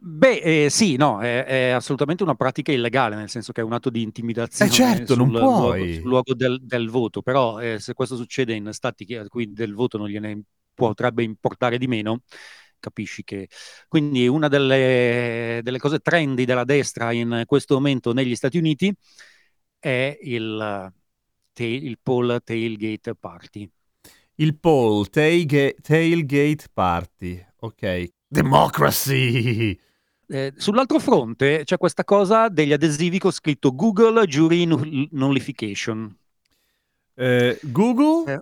Beh, 0.00 0.64
eh, 0.64 0.70
sì, 0.70 0.96
no, 0.96 1.20
è, 1.20 1.44
è 1.44 1.68
assolutamente 1.70 2.22
una 2.22 2.34
pratica 2.34 2.72
illegale, 2.72 3.16
nel 3.16 3.28
senso 3.28 3.52
che 3.52 3.60
è 3.60 3.64
un 3.64 3.72
atto 3.72 3.90
di 3.90 4.02
intimidazione 4.02 4.70
Eh, 4.70 4.74
certo, 4.74 5.14
non 5.14 5.28
sul 5.28 5.38
luogo, 5.38 5.92
sul 5.92 6.08
luogo 6.08 6.34
del, 6.34 6.60
del 6.62 6.88
voto, 6.88 7.22
però 7.22 7.58
eh, 7.60 7.78
se 7.80 7.94
questo 7.94 8.16
succede 8.16 8.54
in 8.54 8.68
stati 8.72 9.04
che- 9.04 9.18
a 9.18 9.26
cui 9.26 9.52
del 9.52 9.74
voto 9.74 9.98
non 9.98 10.08
gliene 10.08 10.42
potrebbe 10.74 11.22
importare 11.24 11.78
di 11.78 11.86
meno, 11.86 12.22
capisci 12.78 13.24
che... 13.24 13.48
Quindi 13.88 14.28
una 14.28 14.48
delle, 14.48 15.60
delle 15.62 15.78
cose 15.78 15.98
trendy 15.98 16.44
della 16.44 16.64
destra 16.64 17.10
in 17.12 17.42
questo 17.46 17.74
momento 17.74 18.12
negli 18.12 18.36
Stati 18.36 18.58
Uniti 18.58 18.94
è 19.78 20.16
il, 20.22 20.92
il 21.56 21.98
Paul 22.00 22.40
Tailgate 22.44 23.14
Party. 23.16 23.68
Il 24.36 24.54
poll, 24.56 25.06
tailga- 25.10 25.74
tailgate 25.82 26.68
party. 26.72 27.44
Ok. 27.60 28.12
Democracy! 28.30 29.78
Eh, 30.30 30.52
sull'altro 30.56 30.98
fronte 30.98 31.62
c'è 31.64 31.78
questa 31.78 32.04
cosa 32.04 32.48
degli 32.48 32.72
adesivi 32.72 33.18
con 33.18 33.30
scritto 33.30 33.74
Google 33.74 34.26
Jury 34.26 34.64
Null- 34.66 35.08
Nullification. 35.12 36.14
Eh, 37.14 37.58
Google? 37.62 38.32
Eh, 38.34 38.40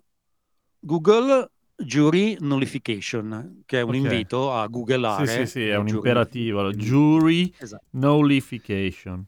Google 0.81 1.51
Jury 1.77 2.37
Nullification, 2.41 3.63
che 3.67 3.79
è 3.79 3.83
un 3.83 3.91
Ok. 3.91 3.95
invito 3.97 4.53
a 4.53 4.65
sì, 4.65 4.71
googlare. 4.71 5.27
sì, 5.27 5.47
sì, 5.47 5.69
è 5.69 5.75
il 5.75 5.79
un 5.79 5.87
jury 5.87 5.97
imperativo. 5.97 6.73
Jury 6.73 7.55
Esatto. 7.59 7.85
nullification. 7.91 9.25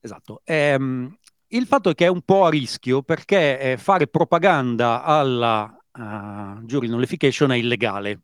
esatto. 0.00 0.42
Ehm, 0.44 1.16
il 1.48 1.66
fatto 1.66 1.90
è 1.90 1.94
che 1.94 2.04
è 2.04 2.08
un 2.08 2.22
po' 2.22 2.44
a 2.44 2.50
rischio 2.50 3.02
perché 3.02 3.58
eh, 3.58 3.76
fare 3.78 4.06
propaganda 4.06 5.02
alla 5.02 5.74
uh, 5.92 6.62
Jury 6.62 6.88
Nullification 6.88 7.52
è 7.52 7.56
illegale. 7.56 8.20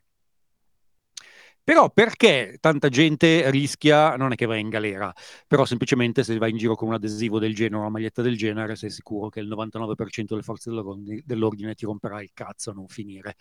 Però 1.67 1.91
perché 1.91 2.59
tanta 2.61 2.89
gente 2.89 3.51
rischia, 3.51 4.15
non 4.15 4.31
è 4.31 4.37
che 4.37 4.47
va 4.47 4.55
in 4.55 4.69
galera, 4.69 5.13
però 5.49 5.65
semplicemente 5.65 6.23
se 6.23 6.39
vai 6.39 6.51
in 6.51 6.59
giro 6.59 6.77
con 6.77 6.87
un 6.87 6.95
adesivo 6.95 7.41
del 7.41 7.57
genere, 7.57 7.79
una 7.79 7.89
maglietta 7.89 8.23
del 8.23 8.37
genere, 8.37 8.77
sei 8.77 8.89
sicuro 8.89 9.31
che 9.31 9.41
il 9.41 9.49
99% 9.49 10.35
delle 10.35 10.47
forze 10.47 10.71
dell'ordine, 10.71 11.23
dell'ordine 11.25 11.75
ti 11.75 11.85
romperà 11.85 12.23
il 12.23 12.31
cazzo 12.33 12.71
a 12.71 12.73
non 12.73 12.87
finire. 12.87 13.35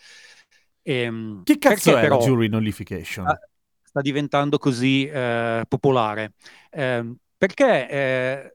Ehm, 0.81 1.43
Che 1.43 1.59
cazzo 1.59 1.95
è 1.95 2.01
però- 2.01 2.17
la 2.17 2.25
jury 2.25 2.47
nullification? 2.47 3.27
Ah, 3.27 3.39
sta 3.83 4.01
diventando 4.01 4.57
così 4.57 5.05
eh, 5.05 5.63
popolare. 5.67 6.33
Ehm, 6.71 7.15
perché 7.37 7.87
eh, 7.87 8.53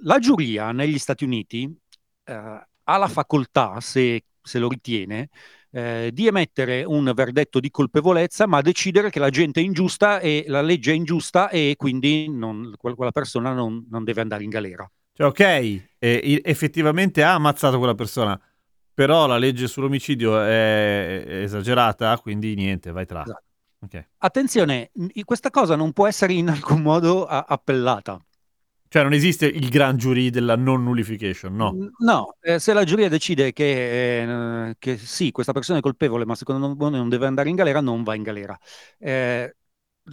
la 0.00 0.18
giuria 0.18 0.72
negli 0.72 0.98
Stati 0.98 1.24
Uniti 1.24 1.70
eh, 2.24 2.32
ha 2.32 2.96
la 2.96 3.08
facoltà, 3.08 3.82
se, 3.82 4.24
se 4.40 4.58
lo 4.58 4.68
ritiene, 4.68 5.28
eh, 5.72 6.10
di 6.12 6.26
emettere 6.26 6.84
un 6.84 7.10
verdetto 7.14 7.60
di 7.60 7.70
colpevolezza, 7.70 8.46
ma 8.46 8.60
decidere 8.60 9.10
che 9.10 9.18
la 9.18 9.30
gente 9.30 9.60
è 9.60 9.64
ingiusta 9.64 10.20
e 10.20 10.44
la 10.48 10.62
legge 10.62 10.92
è 10.92 10.94
ingiusta 10.94 11.48
e 11.48 11.74
quindi 11.76 12.28
non- 12.28 12.74
quel- 12.76 12.94
quella 12.94 13.12
persona 13.12 13.52
non, 13.52 13.86
non 13.88 14.04
deve 14.04 14.20
andare 14.20 14.44
in 14.44 14.50
galera. 14.50 14.90
Cioè, 15.12 15.26
ok, 15.26 15.40
eh, 15.98 16.40
effettivamente 16.44 17.22
ha 17.22 17.34
ammazzato 17.34 17.78
quella 17.78 17.94
persona, 17.94 18.40
però 18.92 19.26
la 19.26 19.38
legge 19.38 19.66
sull'omicidio 19.68 20.40
è, 20.40 21.24
esagerata, 21.42 22.18
quindi 22.18 22.54
niente, 22.54 22.90
vai 22.90 23.06
tra. 23.06 23.22
Esatto. 23.22 23.44
Ok. 23.82 24.08
Attenzione, 24.18 24.90
questa 25.24 25.48
cosa 25.50 25.74
non 25.74 25.92
può 25.92 26.06
essere 26.06 26.34
in 26.34 26.48
alcun 26.50 26.82
modo 26.82 27.24
a- 27.26 27.46
appellata. 27.48 28.22
Cioè, 28.92 29.02
non 29.04 29.12
esiste 29.12 29.46
il 29.46 29.68
gran 29.68 29.96
jury 29.96 30.30
della 30.30 30.56
non 30.56 30.82
nullification, 30.82 31.54
no. 31.54 31.78
No, 31.98 32.36
eh, 32.40 32.58
se 32.58 32.72
la 32.72 32.82
giuria 32.82 33.08
decide 33.08 33.52
che, 33.52 34.22
eh, 34.70 34.74
che 34.76 34.98
sì, 34.98 35.30
questa 35.30 35.52
persona 35.52 35.78
è 35.78 35.80
colpevole, 35.82 36.24
ma 36.24 36.34
secondo 36.34 36.74
me 36.74 36.90
non 36.96 37.08
deve 37.08 37.26
andare 37.26 37.48
in 37.48 37.54
galera, 37.54 37.80
non 37.80 38.02
va 38.02 38.16
in 38.16 38.24
galera. 38.24 38.58
Eh, 38.98 39.54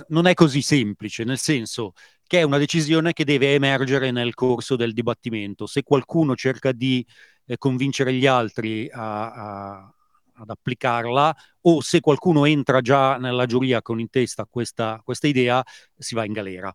non 0.09 0.27
è 0.27 0.35
così 0.35 0.61
semplice, 0.61 1.23
nel 1.23 1.39
senso 1.39 1.93
che 2.27 2.39
è 2.39 2.43
una 2.43 2.59
decisione 2.59 3.13
che 3.13 3.23
deve 3.25 3.55
emergere 3.55 4.11
nel 4.11 4.35
corso 4.35 4.75
del 4.75 4.93
dibattimento. 4.93 5.65
Se 5.65 5.81
qualcuno 5.81 6.35
cerca 6.35 6.71
di 6.71 7.03
eh, 7.45 7.57
convincere 7.57 8.13
gli 8.13 8.27
altri 8.27 8.87
a- 8.91 9.31
a- 9.79 9.93
ad 10.39 10.49
applicarla, 10.51 11.35
o 11.61 11.81
se 11.81 11.99
qualcuno 12.01 12.45
entra 12.45 12.81
già 12.81 13.17
nella 13.17 13.45
giuria 13.47 13.81
con 13.81 13.99
in 13.99 14.09
testa 14.09 14.45
questa, 14.45 15.01
questa 15.03 15.25
idea, 15.27 15.63
si 15.97 16.13
va 16.13 16.23
in 16.25 16.33
galera. 16.33 16.71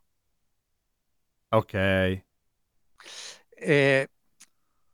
Ok. 1.52 1.74
Eh, 3.50 4.08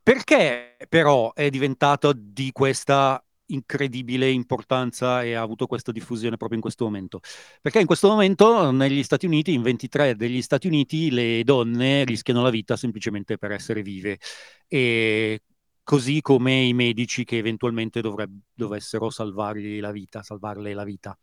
perché 0.03 0.77
però 0.87 1.33
è 1.33 1.49
diventato 1.49 2.13
di 2.13 2.51
questa 2.51 3.23
incredibile 3.51 4.29
importanza 4.29 5.23
e 5.23 5.33
ha 5.33 5.41
avuto 5.41 5.65
questa 5.67 5.91
diffusione 5.91 6.37
proprio 6.37 6.57
in 6.57 6.61
questo 6.63 6.85
momento? 6.85 7.19
Perché 7.61 7.79
in 7.79 7.85
questo 7.85 8.09
momento 8.09 8.71
negli 8.71 9.03
Stati 9.03 9.25
Uniti, 9.25 9.53
in 9.53 9.61
23 9.61 10.15
degli 10.15 10.41
Stati 10.41 10.67
Uniti, 10.67 11.11
le 11.11 11.43
donne 11.43 12.03
rischiano 12.05 12.41
la 12.43 12.49
vita 12.49 12.75
semplicemente 12.75 13.37
per 13.37 13.51
essere 13.51 13.81
vive. 13.81 14.19
E 14.67 15.41
così 15.83 16.21
come 16.21 16.61
i 16.61 16.73
medici 16.73 17.23
che 17.23 17.37
eventualmente 17.37 18.01
dovreb- 18.01 18.37
dovessero 18.53 19.09
salvargli 19.09 19.79
la 19.79 19.91
vita, 19.91 20.21
salvarle 20.23 20.73
la 20.73 20.83
vita. 20.83 21.17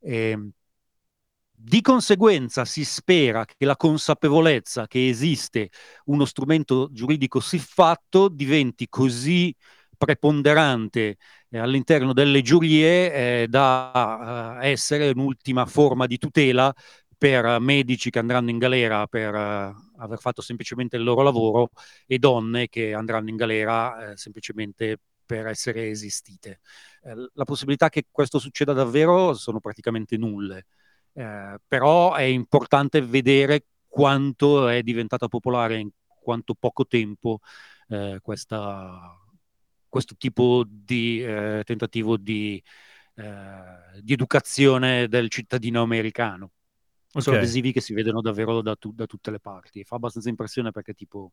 Ehm, 0.00 0.50
di 1.56 1.80
conseguenza 1.80 2.64
si 2.64 2.84
spera 2.84 3.44
che 3.44 3.64
la 3.64 3.76
consapevolezza 3.76 4.86
che 4.86 5.08
esiste 5.08 5.70
uno 6.06 6.24
strumento 6.24 6.88
giuridico 6.92 7.40
siffatto 7.40 8.28
diventi 8.28 8.88
così 8.88 9.54
preponderante 9.96 11.16
eh, 11.48 11.58
all'interno 11.58 12.12
delle 12.12 12.42
giurie 12.42 13.42
eh, 13.42 13.46
da 13.48 14.58
eh, 14.60 14.68
essere 14.70 15.10
un'ultima 15.10 15.64
forma 15.66 16.06
di 16.06 16.18
tutela 16.18 16.72
per 17.16 17.58
medici 17.60 18.10
che 18.10 18.18
andranno 18.18 18.50
in 18.50 18.58
galera 18.58 19.06
per 19.06 19.34
eh, 19.34 19.74
aver 19.98 20.18
fatto 20.18 20.42
semplicemente 20.42 20.96
il 20.96 21.04
loro 21.04 21.22
lavoro 21.22 21.70
e 22.06 22.18
donne 22.18 22.68
che 22.68 22.92
andranno 22.92 23.30
in 23.30 23.36
galera 23.36 24.10
eh, 24.12 24.16
semplicemente 24.16 24.98
per 25.24 25.46
essere 25.46 25.88
esistite. 25.88 26.60
Eh, 27.02 27.14
la 27.32 27.44
possibilità 27.44 27.88
che 27.88 28.04
questo 28.10 28.38
succeda 28.38 28.72
davvero 28.72 29.32
sono 29.34 29.60
praticamente 29.60 30.16
nulle. 30.18 30.66
Eh, 31.16 31.56
però 31.66 32.14
è 32.14 32.22
importante 32.22 33.00
vedere 33.02 33.66
quanto 33.86 34.68
è 34.68 34.82
diventata 34.82 35.28
popolare 35.28 35.78
in 35.78 35.90
quanto 36.06 36.54
poco 36.54 36.86
tempo 36.86 37.40
eh, 37.88 38.18
questa, 38.20 39.16
questo 39.88 40.16
tipo 40.16 40.64
di 40.66 41.22
eh, 41.22 41.62
tentativo 41.64 42.16
di, 42.16 42.62
eh, 43.16 44.00
di 44.02 44.12
educazione 44.12 45.06
del 45.08 45.28
cittadino 45.30 45.82
americano. 45.82 46.50
Sono 47.16 47.36
Ok. 47.36 47.36
adesivi 47.36 47.72
che 47.72 47.80
si 47.80 47.94
vedono 47.94 48.20
davvero 48.20 48.60
da, 48.60 48.74
tu- 48.76 48.92
da 48.92 49.06
tutte 49.06 49.30
le 49.30 49.38
parti. 49.40 49.84
Fa 49.84 49.96
abbastanza 49.96 50.28
impressione 50.30 50.72
perché 50.72 50.94
tipo, 50.94 51.32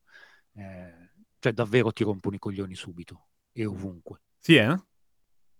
eh, 0.54 1.12
cioè 1.40 1.54
davvero 1.54 1.92
ti 1.92 2.04
rompono 2.04 2.36
i 2.36 2.40
coglioni 2.40 2.76
subito 2.76 3.30
e 3.52 3.66
ovunque. 3.66 4.22
Sì, 4.40 4.56
eh? 4.58 4.76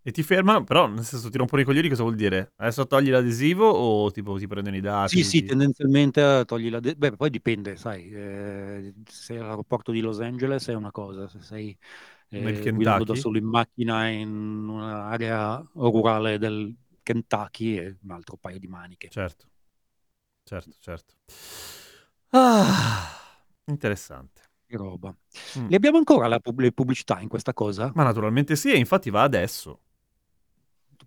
E 0.04 0.12
ti 0.12 0.24
fermano, 0.24 0.64
però 0.64 0.88
nel 0.88 1.04
senso 1.04 1.30
ti 1.30 1.38
rompono 1.38 1.62
i 1.62 1.66
coglioni 1.66 1.88
cosa 1.90 2.02
vuol 2.02 2.16
dire? 2.16 2.54
Adesso 2.58 2.88
togli 2.88 3.10
l'adesivo 3.12 3.70
o 3.70 4.10
tipo 4.12 4.36
ti 4.38 4.48
prendono 4.48 4.76
i 4.76 4.82
dati? 4.82 5.20
Sì, 5.20 5.24
sì, 5.24 5.44
tendenzialmente 5.44 6.40
eh, 6.40 6.46
togli 6.46 6.70
la... 6.70 6.80
de- 6.80 6.96
Beh, 6.96 7.16
poi 7.18 7.30
dipende, 7.30 7.76
sai, 7.76 8.10
eh, 8.12 8.94
se 9.06 9.24
sei 9.24 9.38
all'aeroporto 9.38 9.92
di 9.92 10.00
Los 10.00 10.22
Angeles 10.22 10.68
è 10.70 10.74
una 10.74 10.92
cosa, 10.92 11.28
se 11.28 11.42
sei 11.42 11.78
eh, 12.30 12.70
guidando 12.72 13.04
da 13.04 13.14
solo 13.16 13.38
in 13.38 13.46
macchina 13.46 14.08
in 14.08 14.30
un'area 14.70 15.70
rurale 15.74 16.38
del 16.38 16.74
Kentucky 17.04 17.76
è 17.76 17.96
un 18.04 18.12
altro 18.12 18.38
paio 18.38 18.58
di 18.58 18.68
maniche. 18.68 19.14
Certo, 19.16 19.46
certo, 20.44 20.78
certo. 20.82 21.16
Ah, 22.34 23.44
interessante. 23.66 24.42
Roba. 24.70 25.16
Mm. 25.56 25.68
Le 25.68 25.76
abbiamo 25.76 25.98
ancora 25.98 26.28
la 26.28 26.40
pub- 26.40 26.60
le 26.62 26.72
pubblicità 26.72 27.20
in 27.20 27.28
questa 27.28 27.54
cosa? 27.54 27.94
Ma 27.94 28.04
naturalmente 28.04 28.56
sì, 28.56 28.72
e 28.72 28.78
infatti 28.78 29.10
va 29.10 29.24
adesso. 29.24 29.80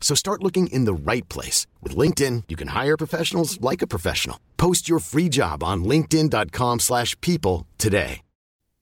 So 0.00 0.14
start 0.14 0.42
looking 0.42 0.68
in 0.68 0.84
the 0.84 0.94
right 0.94 1.28
place. 1.28 1.66
With 1.82 1.96
LinkedIn, 1.96 2.44
you 2.48 2.56
can 2.56 2.68
hire 2.68 2.96
professionals 2.96 3.60
like 3.60 3.82
a 3.82 3.88
professional. 3.88 4.38
Post 4.56 4.88
your 4.88 5.00
free 5.00 5.28
job 5.28 5.62
on 5.64 5.82
linkedin.com/people 5.84 6.78
slash 6.78 7.16
people 7.20 7.66
today. 7.76 8.20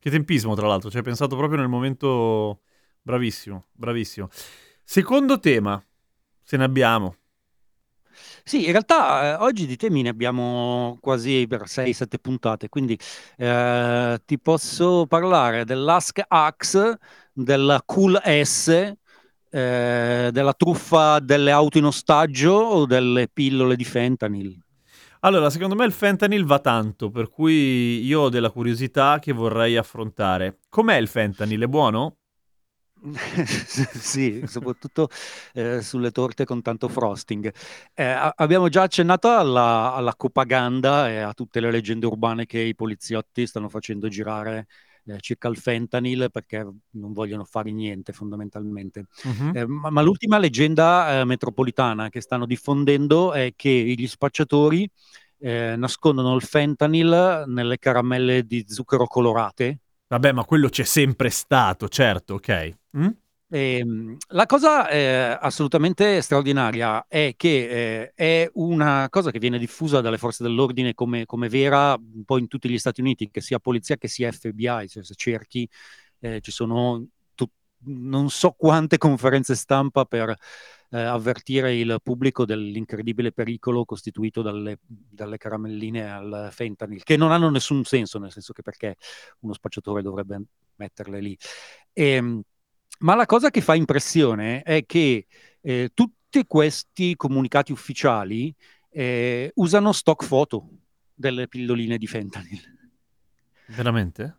Che 0.04 0.10
tempismo, 0.10 0.54
tra 0.54 0.66
l'altro, 0.66 0.90
ci 0.90 0.98
hai 0.98 1.02
pensato 1.02 1.34
proprio 1.34 1.58
nel 1.58 1.68
momento... 1.68 2.60
Bravissimo, 3.00 3.68
bravissimo. 3.72 4.28
Secondo 4.82 5.38
tema, 5.38 5.82
se 6.42 6.58
ne 6.58 6.64
abbiamo. 6.64 7.16
Sì, 8.44 8.66
in 8.66 8.72
realtà 8.72 9.22
eh, 9.22 9.42
oggi 9.42 9.66
di 9.66 9.76
temi 9.76 10.02
ne 10.02 10.10
abbiamo 10.10 10.98
quasi 11.00 11.46
per 11.48 11.62
6-7 11.62 12.18
puntate, 12.20 12.68
quindi 12.68 12.98
eh, 13.38 14.20
ti 14.26 14.38
posso 14.38 15.06
parlare 15.06 15.64
dell'Ask 15.64 16.22
Axe, 16.28 16.98
della 17.32 17.82
Cool 17.86 18.20
S, 18.22 18.92
eh, 19.54 20.30
della 20.32 20.52
truffa 20.52 21.20
delle 21.20 21.52
auto 21.52 21.78
in 21.78 21.84
ostaggio 21.84 22.50
o 22.52 22.86
delle 22.86 23.28
pillole 23.32 23.76
di 23.76 23.84
fentanyl. 23.84 24.58
Allora, 25.20 25.48
secondo 25.48 25.74
me 25.76 25.84
il 25.86 25.92
fentanyl 25.92 26.44
va 26.44 26.58
tanto, 26.58 27.10
per 27.10 27.30
cui 27.30 28.04
io 28.04 28.22
ho 28.22 28.28
della 28.28 28.50
curiosità 28.50 29.18
che 29.20 29.32
vorrei 29.32 29.76
affrontare. 29.76 30.58
Com'è 30.68 30.96
il 30.96 31.08
fentanyl? 31.08 31.62
È 31.62 31.66
buono? 31.66 32.16
Sì, 34.00 34.42
soprattutto 34.46 35.08
eh, 35.52 35.82
sulle 35.82 36.10
torte 36.10 36.44
con 36.44 36.62
tanto 36.62 36.88
frosting. 36.88 37.52
Eh, 37.92 38.02
a- 38.04 38.32
abbiamo 38.36 38.68
già 38.68 38.82
accennato 38.82 39.30
alla, 39.30 39.92
alla 39.94 40.12
propaganda 40.12 41.08
e 41.10 41.18
a 41.18 41.32
tutte 41.34 41.60
le 41.60 41.70
leggende 41.70 42.06
urbane 42.06 42.46
che 42.46 42.60
i 42.60 42.74
poliziotti 42.74 43.46
stanno 43.46 43.68
facendo 43.68 44.08
girare 44.08 44.66
eh, 45.06 45.20
circa 45.20 45.48
il 45.48 45.56
fentanyl 45.56 46.30
perché 46.30 46.66
non 46.90 47.12
vogliono 47.12 47.44
fare 47.44 47.70
niente 47.72 48.12
fondamentalmente. 48.12 49.06
Mhm. 49.24 49.52
Eh, 49.54 49.66
ma, 49.66 49.90
ma 49.90 50.02
l'ultima 50.02 50.38
leggenda 50.38 51.20
eh, 51.20 51.24
metropolitana 51.24 52.08
che 52.08 52.20
stanno 52.20 52.46
diffondendo 52.46 53.32
è 53.32 53.52
che 53.56 53.70
gli 53.70 54.06
spacciatori 54.06 54.88
eh, 55.38 55.74
nascondono 55.76 56.34
il 56.34 56.42
fentanyl 56.42 57.44
nelle 57.46 57.78
caramelle 57.78 58.44
di 58.44 58.64
zucchero 58.66 59.06
colorate 59.06 59.78
Vabbè, 60.06 60.32
ma 60.32 60.44
quello 60.44 60.68
c'è 60.68 60.84
sempre 60.84 61.30
stato, 61.30 61.88
certo, 61.88 62.34
ok. 62.34 62.74
Mm? 62.98 63.08
Ehm, 63.54 64.16
la 64.30 64.46
cosa 64.46 64.88
eh, 64.88 65.38
assolutamente 65.40 66.20
straordinaria 66.22 67.06
è 67.06 67.34
che 67.36 68.02
eh, 68.02 68.12
è 68.16 68.50
una 68.54 69.06
cosa 69.08 69.30
che 69.30 69.38
viene 69.38 69.58
diffusa 69.60 70.00
dalle 70.00 70.18
forze 70.18 70.42
dell'ordine 70.42 70.92
come, 70.92 71.24
come 71.24 71.48
vera 71.48 71.94
un 71.94 72.24
po' 72.24 72.38
in 72.38 72.48
tutti 72.48 72.68
gli 72.68 72.78
Stati 72.78 73.00
Uniti, 73.00 73.30
che 73.30 73.40
sia 73.40 73.60
polizia 73.60 73.96
che 73.96 74.08
sia 74.08 74.32
FBI, 74.32 74.88
cioè, 74.88 75.04
se 75.04 75.14
cerchi 75.14 75.68
eh, 76.18 76.40
ci 76.40 76.50
sono 76.50 77.06
tu- 77.36 77.48
non 77.84 78.28
so 78.28 78.50
quante 78.58 78.98
conferenze 78.98 79.54
stampa 79.54 80.04
per 80.04 80.30
eh, 80.90 81.00
avvertire 81.00 81.76
il 81.76 81.98
pubblico 82.02 82.44
dell'incredibile 82.44 83.30
pericolo 83.30 83.84
costituito 83.84 84.42
dalle, 84.42 84.78
dalle 84.84 85.36
caramelline 85.36 86.10
al 86.10 86.48
fentanyl, 86.50 87.04
che 87.04 87.16
non 87.16 87.30
hanno 87.30 87.50
nessun 87.50 87.84
senso, 87.84 88.18
nel 88.18 88.32
senso 88.32 88.52
che 88.52 88.62
perché 88.62 88.96
uno 89.40 89.52
spacciatore 89.52 90.02
dovrebbe 90.02 90.42
metterle 90.76 91.20
lì. 91.20 91.38
Ehm, 91.92 92.42
ma 93.00 93.14
la 93.14 93.26
cosa 93.26 93.50
che 93.50 93.60
fa 93.60 93.74
impressione 93.74 94.62
è 94.62 94.84
che 94.86 95.26
eh, 95.60 95.90
tutti 95.94 96.44
questi 96.46 97.16
comunicati 97.16 97.72
ufficiali 97.72 98.54
eh, 98.90 99.50
usano 99.54 99.92
stock 99.92 100.24
foto 100.24 100.68
delle 101.14 101.48
pilloline 101.48 101.98
di 101.98 102.06
fentanyl. 102.06 102.60
Veramente? 103.68 104.38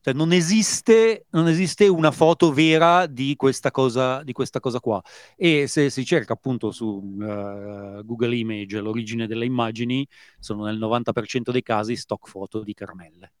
Cioè, 0.00 0.14
non, 0.14 0.32
esiste, 0.32 1.26
non 1.30 1.48
esiste 1.48 1.88
una 1.88 2.12
foto 2.12 2.52
vera 2.52 3.06
di 3.06 3.34
questa 3.34 3.72
cosa, 3.72 4.22
di 4.22 4.32
questa 4.32 4.60
cosa 4.60 4.78
qua. 4.78 5.02
E 5.34 5.66
se 5.66 5.90
si 5.90 6.04
cerca 6.04 6.34
appunto 6.34 6.70
su 6.70 6.86
uh, 6.86 8.04
Google 8.04 8.36
Image 8.36 8.80
l'origine 8.80 9.26
delle 9.26 9.46
immagini, 9.46 10.06
sono 10.38 10.64
nel 10.64 10.78
90% 10.78 11.50
dei 11.50 11.62
casi 11.62 11.96
stock 11.96 12.28
foto 12.28 12.62
di 12.62 12.72
caramelle. 12.72 13.32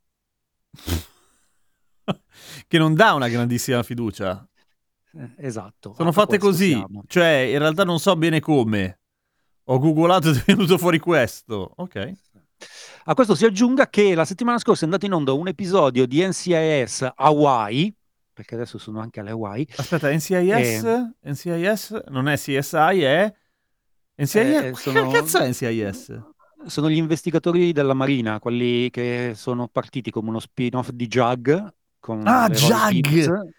che 2.68 2.78
non 2.78 2.94
dà 2.94 3.14
una 3.14 3.28
grandissima 3.28 3.82
fiducia. 3.82 4.46
Eh, 5.12 5.46
esatto. 5.46 5.94
Sono 5.96 6.12
fatte 6.12 6.38
così, 6.38 6.70
siamo. 6.70 7.02
cioè 7.06 7.48
in 7.50 7.58
realtà 7.58 7.84
non 7.84 7.98
so 7.98 8.16
bene 8.16 8.40
come. 8.40 9.00
Ho 9.68 9.78
googolato 9.78 10.30
ed 10.30 10.36
è 10.36 10.42
venuto 10.46 10.78
fuori 10.78 10.98
questo. 10.98 11.72
Ok. 11.76 12.12
A 13.04 13.14
questo 13.14 13.34
si 13.34 13.44
aggiunga 13.44 13.88
che 13.88 14.14
la 14.14 14.24
settimana 14.24 14.58
scorsa 14.58 14.82
è 14.82 14.84
andato 14.84 15.06
in 15.06 15.12
onda 15.12 15.32
un 15.32 15.48
episodio 15.48 16.06
di 16.06 16.26
NCIS 16.26 17.12
Hawaii, 17.14 17.94
perché 18.32 18.54
adesso 18.54 18.78
sono 18.78 19.00
anche 19.00 19.20
alle 19.20 19.30
Hawaii. 19.30 19.66
Aspetta, 19.76 20.12
NCIS? 20.12 20.84
E... 20.84 21.14
NCIS 21.30 22.04
non 22.08 22.28
è 22.28 22.36
CSI, 22.36 23.02
è... 23.02 23.34
NCIS? 24.16 24.36
Eh, 24.36 24.72
sono... 24.74 25.10
Che 25.10 25.18
cazzo 25.18 25.38
è 25.38 25.48
NCIS? 25.48 26.22
Sono 26.66 26.90
gli 26.90 26.96
investigatori 26.96 27.72
della 27.72 27.94
Marina, 27.94 28.40
quelli 28.40 28.90
che 28.90 29.32
sono 29.34 29.68
partiti 29.68 30.10
come 30.10 30.30
uno 30.30 30.40
spin-off 30.40 30.90
di 30.90 31.06
JUG. 31.06 31.74
Con 32.06 32.24
ah, 32.24 32.48
JUG! 32.48 33.50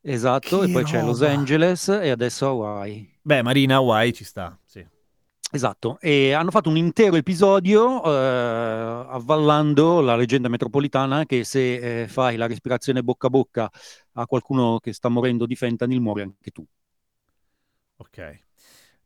Esatto, 0.00 0.60
che 0.60 0.64
e 0.64 0.72
poi 0.72 0.82
roba. 0.82 0.84
c'è 0.84 1.02
Los 1.02 1.20
Angeles 1.20 1.88
e 1.88 2.08
adesso 2.08 2.46
Hawaii. 2.46 3.18
Beh, 3.20 3.42
Marina 3.42 3.74
Hawaii 3.74 4.14
ci 4.14 4.24
sta, 4.24 4.58
sì. 4.64 4.82
Esatto, 5.50 5.98
e 6.00 6.32
hanno 6.32 6.50
fatto 6.50 6.70
un 6.70 6.78
intero 6.78 7.16
episodio 7.16 8.02
eh, 8.02 9.04
avvallando 9.10 10.00
la 10.00 10.16
leggenda 10.16 10.48
metropolitana 10.48 11.26
che 11.26 11.44
se 11.44 12.04
eh, 12.04 12.08
fai 12.08 12.36
la 12.36 12.46
respirazione 12.46 13.02
bocca 13.02 13.26
a 13.26 13.30
bocca 13.30 13.70
a 14.12 14.26
qualcuno 14.26 14.78
che 14.78 14.94
sta 14.94 15.10
morendo 15.10 15.44
di 15.44 15.54
fentanyl 15.54 16.00
muori 16.00 16.22
anche 16.22 16.52
tu. 16.52 16.64
Ok, 17.96 18.40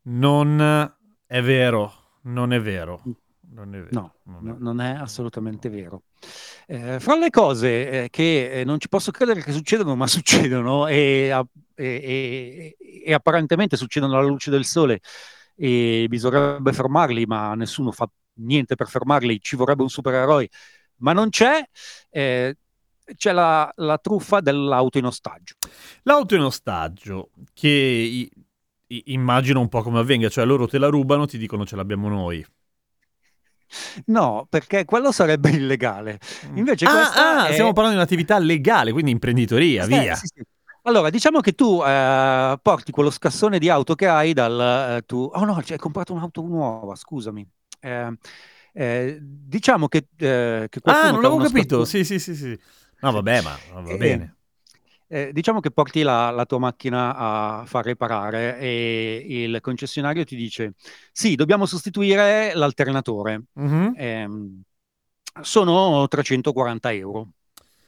non 0.02 0.94
è 1.26 1.42
vero, 1.42 1.92
non 2.22 2.52
è 2.52 2.60
vero. 2.60 3.02
Non 3.52 3.74
è 3.74 3.78
vero. 3.78 3.88
No, 3.90 4.14
non 4.24 4.48
è, 4.48 4.54
non 4.58 4.80
è 4.80 4.90
assolutamente 4.90 5.68
vero. 5.68 6.04
Eh, 6.66 7.00
fra 7.00 7.16
le 7.16 7.30
cose 7.30 8.04
eh, 8.04 8.10
che 8.10 8.60
eh, 8.60 8.64
non 8.64 8.78
ci 8.78 8.88
posso 8.88 9.10
credere 9.10 9.42
che 9.42 9.52
succedono, 9.52 9.96
ma 9.96 10.06
succedono 10.08 10.86
e, 10.86 11.32
e, 11.74 11.84
e, 11.84 12.76
e 13.04 13.12
apparentemente 13.12 13.76
succedono 13.76 14.16
alla 14.16 14.26
luce 14.26 14.50
del 14.50 14.64
sole 14.64 15.00
e 15.56 16.06
bisognerebbe 16.08 16.72
fermarli, 16.72 17.26
ma 17.26 17.54
nessuno 17.54 17.90
fa 17.90 18.08
niente 18.34 18.76
per 18.76 18.88
fermarli, 18.88 19.40
ci 19.40 19.56
vorrebbe 19.56 19.82
un 19.82 19.90
supereroe, 19.90 20.48
ma 20.98 21.12
non 21.12 21.28
c'è. 21.28 21.62
Eh, 22.08 22.56
c'è 23.16 23.32
la, 23.32 23.68
la, 23.74 23.98
truffa 23.98 24.40
dell'auto 24.40 24.98
in 24.98 25.06
ostaggio. 25.06 25.56
L'auto 26.04 26.36
in 26.36 26.42
ostaggio, 26.42 27.30
che 27.52 27.68
i, 27.68 28.30
i, 28.86 29.02
immagino 29.06 29.58
un 29.58 29.68
po' 29.68 29.82
come 29.82 29.98
avvenga, 29.98 30.28
cioè 30.28 30.44
loro 30.44 30.68
te 30.68 30.78
la 30.78 30.86
rubano, 30.86 31.26
ti 31.26 31.36
dicono 31.36 31.66
ce 31.66 31.74
l'abbiamo 31.74 32.08
noi. 32.08 32.46
No, 34.06 34.46
perché 34.48 34.84
quello 34.84 35.12
sarebbe 35.12 35.50
illegale. 35.50 36.18
Invece 36.54 36.86
ah, 36.86 37.42
ah 37.42 37.46
è... 37.46 37.52
stiamo 37.52 37.72
parlando 37.72 37.98
di 37.98 38.02
un'attività 38.02 38.38
legale, 38.38 38.92
quindi 38.92 39.10
imprenditoria, 39.10 39.84
sì, 39.84 39.88
via. 39.88 40.14
Sì, 40.14 40.26
sì. 40.26 40.42
Allora, 40.82 41.10
diciamo 41.10 41.40
che 41.40 41.52
tu 41.52 41.82
eh, 41.84 42.58
porti 42.62 42.90
quello 42.90 43.10
scassone 43.10 43.58
di 43.58 43.68
auto 43.68 43.94
che 43.94 44.06
hai 44.06 44.32
dal... 44.32 44.96
Eh, 44.96 45.02
tu... 45.04 45.30
Oh 45.32 45.44
no, 45.44 45.62
cioè, 45.62 45.72
hai 45.72 45.78
comprato 45.78 46.14
un'auto 46.14 46.42
nuova, 46.42 46.94
scusami. 46.94 47.46
Eh, 47.80 48.12
eh 48.72 49.18
diciamo 49.20 49.88
che, 49.88 50.08
eh, 50.16 50.66
che 50.68 50.80
Ah, 50.84 51.10
non 51.10 51.20
l'avevo 51.20 51.42
capito, 51.42 51.84
scassone... 51.84 52.04
sì, 52.04 52.18
sì, 52.18 52.18
sì, 52.18 52.34
sì. 52.34 52.58
No, 53.00 53.12
vabbè, 53.12 53.42
ma 53.42 53.58
va 53.74 53.96
bene. 53.96 54.36
Eh, 55.12 55.32
diciamo 55.32 55.58
che 55.58 55.72
porti 55.72 56.02
la, 56.02 56.30
la, 56.30 56.46
tua 56.46 56.58
macchina 56.58 57.16
a 57.16 57.64
far 57.66 57.84
riparare 57.84 58.56
e 58.60 59.24
il 59.26 59.58
concessionario 59.60 60.22
ti 60.22 60.36
dice 60.36 60.74
sì, 61.10 61.34
dobbiamo 61.34 61.66
sostituire 61.66 62.54
l'alternatore. 62.54 63.42
Mm-hmm. 63.58 63.92
Eh, 63.96 64.28
sono 65.42 66.06
340 66.06 66.92
euro 66.92 67.28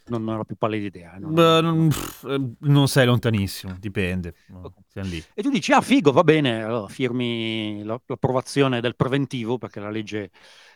non 0.06 0.26
ho 0.28 0.37
la 0.37 0.44
più 0.44 0.56
pallida 0.56 0.87
idea. 0.87 1.16
Non, 1.18 1.35
Beh, 1.35 1.61
non, 1.61 1.90
eh, 2.26 2.54
non, 2.68 2.88
sei 2.88 3.06
lontanissimo, 3.06 3.76
dipende. 3.78 4.35
Okay. 4.50 5.24
E 5.35 5.42
tu 5.42 5.50
dici, 5.50 5.72
ah 5.72 5.80
figo, 5.80 6.12
va 6.12 6.24
bene, 6.24 6.64
allora 6.64 6.88
firmi 6.88 7.82
l'approvazione 7.85 8.80
del 8.80 8.96
preventivo, 8.96 9.58
perché 9.58 9.80
la 9.80 9.90
legge 9.90 10.30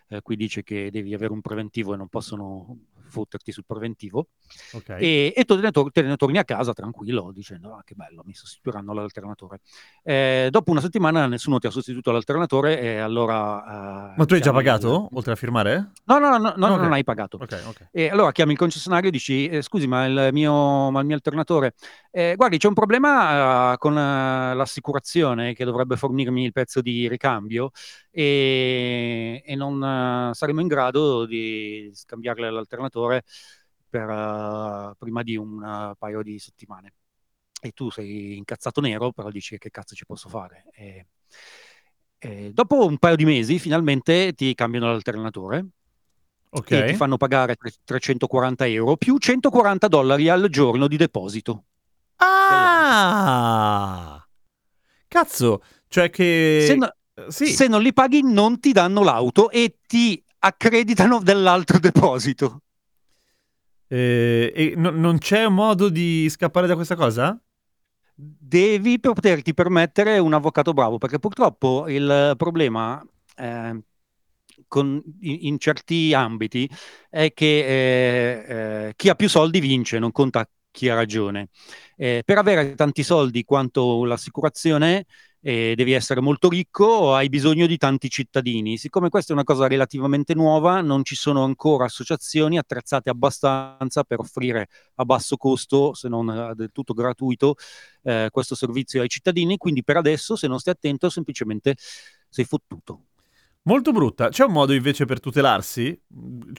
eh, 0.09 0.23
qui 0.23 0.37
dice 0.37 0.63
che 0.63 0.91
devi 0.91 1.13
avere 1.13 1.33
un 1.33 1.41
preventivo 1.41 1.95
e 1.95 1.97
non 1.97 2.09
possono 2.09 2.79
fotterti 3.09 3.53
sul 3.53 3.65
preventivo. 3.67 4.29
Okay. 4.73 5.01
E, 5.01 5.33
e 5.37 5.45
te, 5.45 5.57
ne 5.57 5.71
tor- 5.71 5.91
te, 5.91 6.03
ne 6.03 6.17
torni 6.17 6.39
a 6.39 6.45
casa 6.45 6.73
tranquillo 6.73 7.33
dicendo 7.33 7.75
ah 7.75 7.83
che 7.85 7.95
bello, 7.95 8.23
mi 8.25 8.35
sostituiranno 8.35 8.93
l'alternatore. 8.93 9.61
Eh, 10.03 10.49
dopo 10.51 10.71
una 10.71 10.81
settimana 10.81 11.27
nessuno 11.27 11.59
ti 11.59 11.67
ha 11.67 11.71
sostituito 11.71 12.11
l'alternatore 12.13 12.81
e 12.81 12.99
allora... 12.99 14.13
Eh, 14.13 14.15
Ma 14.17 14.25
tu 14.25 14.35
hai 14.35 14.41
già 14.41 14.53
pagato 14.53 15.09
il... 15.11 15.17
oltre 15.17 15.33
a 15.33 15.37
firmare? 15.37 15.93
No, 16.05 16.19
no, 16.19 16.37
no, 16.37 16.55
no 16.57 16.67
okay. 16.67 16.79
non 16.79 16.93
hai 16.93 17.05
pagato. 17.05 17.39
Okay, 17.41 17.61
e 17.91 18.09
allora 18.09 18.33
chiami 18.33 18.53
il 18.53 18.59
concessionario 18.59 19.09
e 19.09 19.13
dici 19.13 19.49
eh, 19.49 19.63
scusi 19.63 19.87
ma 19.87 20.07
il 20.07 20.29
mio, 20.33 20.91
ma 20.91 21.01
il 21.01 21.07
mio 21.07 21.15
alternatore... 21.15 21.75
Eh, 22.17 22.35
guardi 22.35 22.57
c'è 22.57 22.67
un 22.67 22.73
problema 22.73 23.73
uh, 23.73 23.77
con 23.77 23.93
uh, 23.93 24.57
l'assicurazione 24.57 25.53
che 25.53 25.67
dovrebbe 25.67 25.97
fornirmi 25.97 26.45
il 26.45 26.53
pezzo 26.53 26.81
di 26.81 27.07
ricambio 27.09 27.73
e, 28.11 29.43
e 29.45 29.55
non 29.55 30.31
saremo 30.33 30.63
in 30.63 30.67
grado 30.67 31.27
di 31.27 31.91
scambiarle 31.93 32.51
l'alternatore 32.51 32.95
per, 33.89 34.09
uh, 34.09 34.95
prima 34.99 35.23
di 35.23 35.37
un 35.37 35.63
uh, 35.63 35.95
paio 35.97 36.23
di 36.23 36.39
settimane. 36.39 36.95
E 37.61 37.73
tu 37.73 37.91
sei 37.91 38.37
incazzato 38.37 38.81
nero, 38.81 39.13
però 39.13 39.31
dici 39.31 39.59
che 39.59 39.71
cazzo 39.71 39.95
ci 39.95 40.05
posso 40.05 40.29
fare. 40.29 40.65
E, 40.75 41.07
e 42.19 42.51
dopo 42.53 42.85
un 42.87 42.99
paio 42.99 43.17
di 43.17 43.25
mesi, 43.25 43.59
finalmente 43.59 44.33
ti 44.35 44.55
cambiano 44.55 44.87
l'alternatore. 44.87 45.67
Okay. 46.49 46.83
E 46.83 46.87
ti 46.87 46.95
fanno 46.95 47.17
pagare 47.17 47.57
340 47.85 48.67
euro 48.67 48.97
più 48.97 49.19
140 49.19 49.89
dollari 49.89 50.29
al 50.29 50.49
giorno 50.49 50.87
di 50.87 50.97
deposito. 50.97 51.65
Ah! 52.17 53.47
Cazzo, 55.09 55.63
cioè 55.89 56.09
che... 56.11 56.65
Se, 56.67 56.75
no, 56.77 56.91
sì. 57.29 57.47
se 57.47 57.69
non 57.69 57.83
li 57.83 57.93
paghi 57.93 58.23
non 58.23 58.59
ti 58.61 58.73
danno 58.73 59.03
l'auto 59.03 59.51
e 59.51 59.79
ti 59.87 60.23
accreditano 60.39 61.21
dell'altro 61.21 61.79
deposito. 61.79 62.63
Eh, 63.89 64.53
e 64.55 64.75
no, 64.77 64.91
non 64.91 65.19
c'è 65.19 65.45
un 65.45 65.55
modo 65.55 65.89
di 65.89 66.29
scappare 66.29 66.67
da 66.67 66.75
questa 66.75 66.97
cosa? 66.97 67.39
Devi 68.15 68.99
poterti 68.99 69.55
permettere 69.55 70.19
un 70.19 70.33
avvocato 70.33 70.73
bravo, 70.73 70.99
perché 70.99 71.19
purtroppo 71.19 71.89
il 71.89 72.35
problema 72.37 73.05
eh, 73.37 73.83
con, 74.69 75.03
in, 75.21 75.39
in, 75.43 75.59
certi 75.59 76.15
ambiti 76.15 76.69
è 77.11 77.33
che 77.33 77.59
eh, 77.67 78.87
eh, 78.89 78.93
chi 78.97 79.09
ha 79.09 79.15
più 79.15 79.29
soldi 79.29 79.61
vince, 79.61 79.99
non 79.99 80.13
conta 80.13 80.49
chi 80.71 80.89
ha 80.89 80.95
ragione. 80.95 81.49
Eh, 81.97 82.23
per 82.25 82.39
avere 82.39 82.75
tanti 82.75 83.03
soldi 83.03 83.45
quanto 83.45 84.05
l'assicurazione 84.05 85.07
eh, 85.47 85.75
devi 85.77 85.93
essere 85.93 86.21
molto 86.21 86.49
ricco 86.49 87.15
hai 87.15 87.29
bisogno 87.29 87.67
di 87.69 87.77
tanti 87.77 88.11
cittadini. 88.11 88.79
Siccome 88.79 89.11
questa 89.11 89.31
è 89.31 89.35
una 89.37 89.45
cosa 89.45 89.69
relativamente 89.69 90.35
nuova, 90.35 90.81
non 90.81 91.05
ci 91.05 91.15
sono 91.15 91.45
ancora 91.45 91.85
associazioni 91.85 92.59
attrezzate 92.59 93.11
abbastanza 93.11 94.03
per 94.03 94.19
offrire 94.19 94.67
a 94.97 95.05
basso 95.05 95.37
costo, 95.37 95.95
se 95.95 96.09
non 96.09 96.29
eh, 96.29 96.55
del 96.57 96.73
tutto 96.73 96.95
gratuito, 96.95 97.55
eh, 98.03 98.27
questo 98.33 98.57
servizio 98.57 99.03
ai 99.03 99.09
cittadini. 99.09 99.57
Quindi 99.57 99.85
per 99.85 99.99
adesso, 99.99 100.35
se 100.35 100.49
non 100.49 100.59
stai 100.59 100.75
attento, 100.75 101.09
semplicemente 101.11 101.77
sei 102.29 102.45
fottuto. 102.45 103.03
Molto 103.67 103.91
brutta. 103.91 104.29
C'è 104.29 104.45
un 104.45 104.53
modo 104.53 104.73
invece 104.73 105.07
per 105.07 105.19
tutelarsi? 105.19 106.01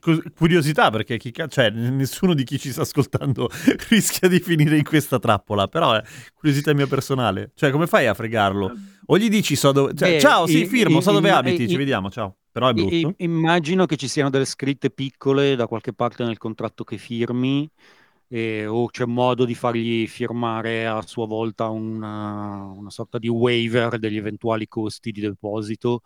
Cu- 0.01 0.33
Curiosità, 0.33 0.89
perché 0.89 1.17
chi 1.17 1.31
cioè, 1.47 1.69
nessuno 1.69 2.33
di 2.33 2.43
chi 2.43 2.59
ci 2.59 2.71
sta 2.71 2.81
ascoltando 2.81 3.49
rischia 3.89 4.27
di 4.27 4.41
finire 4.41 4.75
in 4.77 4.83
questa 4.83 5.17
trappola, 5.17 5.67
però 5.69 5.93
è 5.93 6.03
curiosità 6.33 6.73
mia 6.73 6.85
personale. 6.87 7.51
Cioè, 7.55 7.71
come 7.71 7.87
fai 7.87 8.07
a 8.07 8.13
fregarlo? 8.13 8.73
O 9.05 9.17
gli 9.17 9.29
dici 9.29 9.55
so 9.55 9.71
dove... 9.71 9.93
cioè, 9.95 10.13
Beh, 10.15 10.19
ciao, 10.19 10.47
sì, 10.47 10.65
firmo, 10.65 10.99
i- 10.99 11.01
so 11.01 11.13
dove 11.13 11.29
i- 11.29 11.31
abiti, 11.31 11.63
i- 11.63 11.69
ci 11.69 11.77
vediamo, 11.77 12.09
ciao. 12.09 12.35
Però 12.51 12.67
è 12.67 12.73
brutto. 12.73 13.13
Immagino 13.19 13.85
che 13.85 13.95
ci 13.95 14.09
siano 14.09 14.29
delle 14.29 14.43
scritte 14.45 14.89
piccole 14.89 15.55
da 15.55 15.65
qualche 15.67 15.93
parte 15.93 16.25
nel 16.25 16.37
contratto 16.37 16.83
che 16.83 16.97
firmi, 16.97 17.69
eh, 18.27 18.65
o 18.65 18.87
c'è 18.87 19.05
modo 19.05 19.45
di 19.45 19.55
fargli 19.55 20.05
firmare 20.07 20.85
a 20.85 21.01
sua 21.03 21.25
volta 21.25 21.69
una, 21.69 22.65
una 22.65 22.89
sorta 22.89 23.17
di 23.17 23.29
waiver 23.29 23.97
degli 23.97 24.17
eventuali 24.17 24.67
costi 24.67 25.11
di 25.11 25.21
deposito 25.21 26.01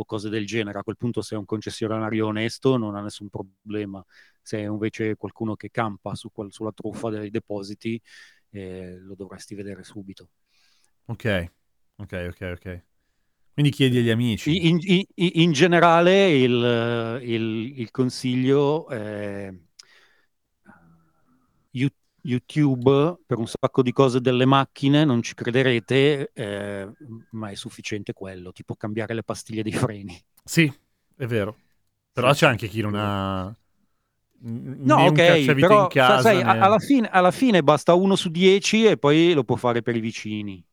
o 0.00 0.04
cose 0.04 0.28
del 0.28 0.46
genere. 0.46 0.78
A 0.78 0.82
quel 0.82 0.96
punto, 0.96 1.20
se 1.22 1.34
è 1.34 1.38
un 1.38 1.44
concessionario 1.44 2.26
onesto, 2.26 2.76
non 2.76 2.94
ha 2.96 3.00
nessun 3.02 3.28
problema. 3.28 4.04
Se 4.42 4.58
è 4.58 4.66
invece 4.66 5.16
qualcuno 5.16 5.56
che 5.56 5.70
campa 5.70 6.14
su 6.14 6.30
quel- 6.32 6.52
sulla 6.52 6.72
truffa 6.72 7.10
dei 7.10 7.30
depositi, 7.30 8.00
eh, 8.50 8.96
lo 8.98 9.14
dovresti 9.14 9.54
vedere 9.54 9.82
subito. 9.84 10.30
Ok, 11.06 11.24
ok, 11.96 12.12
ok, 12.30 12.40
ok. 12.56 12.82
Quindi 13.54 13.72
chiedi 13.72 13.98
agli 13.98 14.10
amici. 14.10 14.66
In, 14.68 14.78
in- 14.82 15.04
in- 15.14 15.52
generale, 15.52 16.30
il, 16.30 17.20
il- 17.22 17.80
il 17.80 17.90
consiglio 17.90 18.88
è 18.88 19.52
You- 19.52 19.67
YouTube 22.28 23.20
per 23.26 23.38
un 23.38 23.46
sacco 23.46 23.82
di 23.82 23.92
cose 23.92 24.20
delle 24.20 24.44
macchine, 24.44 25.04
non 25.04 25.22
ci 25.22 25.34
crederete, 25.34 26.30
eh, 26.34 26.88
ma 27.30 27.48
è 27.48 27.54
sufficiente 27.54 28.12
quello, 28.12 28.52
tipo 28.52 28.74
cambiare 28.74 29.14
le 29.14 29.22
pastiglie 29.22 29.62
dei 29.62 29.72
freni. 29.72 30.20
Sì, 30.44 30.70
è 31.16 31.26
vero. 31.26 31.56
Però 32.12 32.30
c'è 32.32 32.46
anche 32.46 32.68
chi 32.68 32.82
non 32.82 32.94
ha... 32.96 33.54
No, 34.40 34.94
ok, 35.06 35.54
però 35.54 35.82
in 35.82 35.88
casa, 35.88 36.20
sai, 36.20 36.36
né- 36.36 36.44
alla, 36.44 36.78
fine, 36.78 37.08
alla 37.08 37.32
fine 37.32 37.62
basta 37.62 37.94
uno 37.94 38.14
su 38.14 38.28
dieci 38.28 38.84
e 38.84 38.96
poi 38.96 39.32
lo 39.32 39.42
può 39.42 39.56
fare 39.56 39.82
per 39.82 39.96
i 39.96 40.00
vicini. 40.00 40.64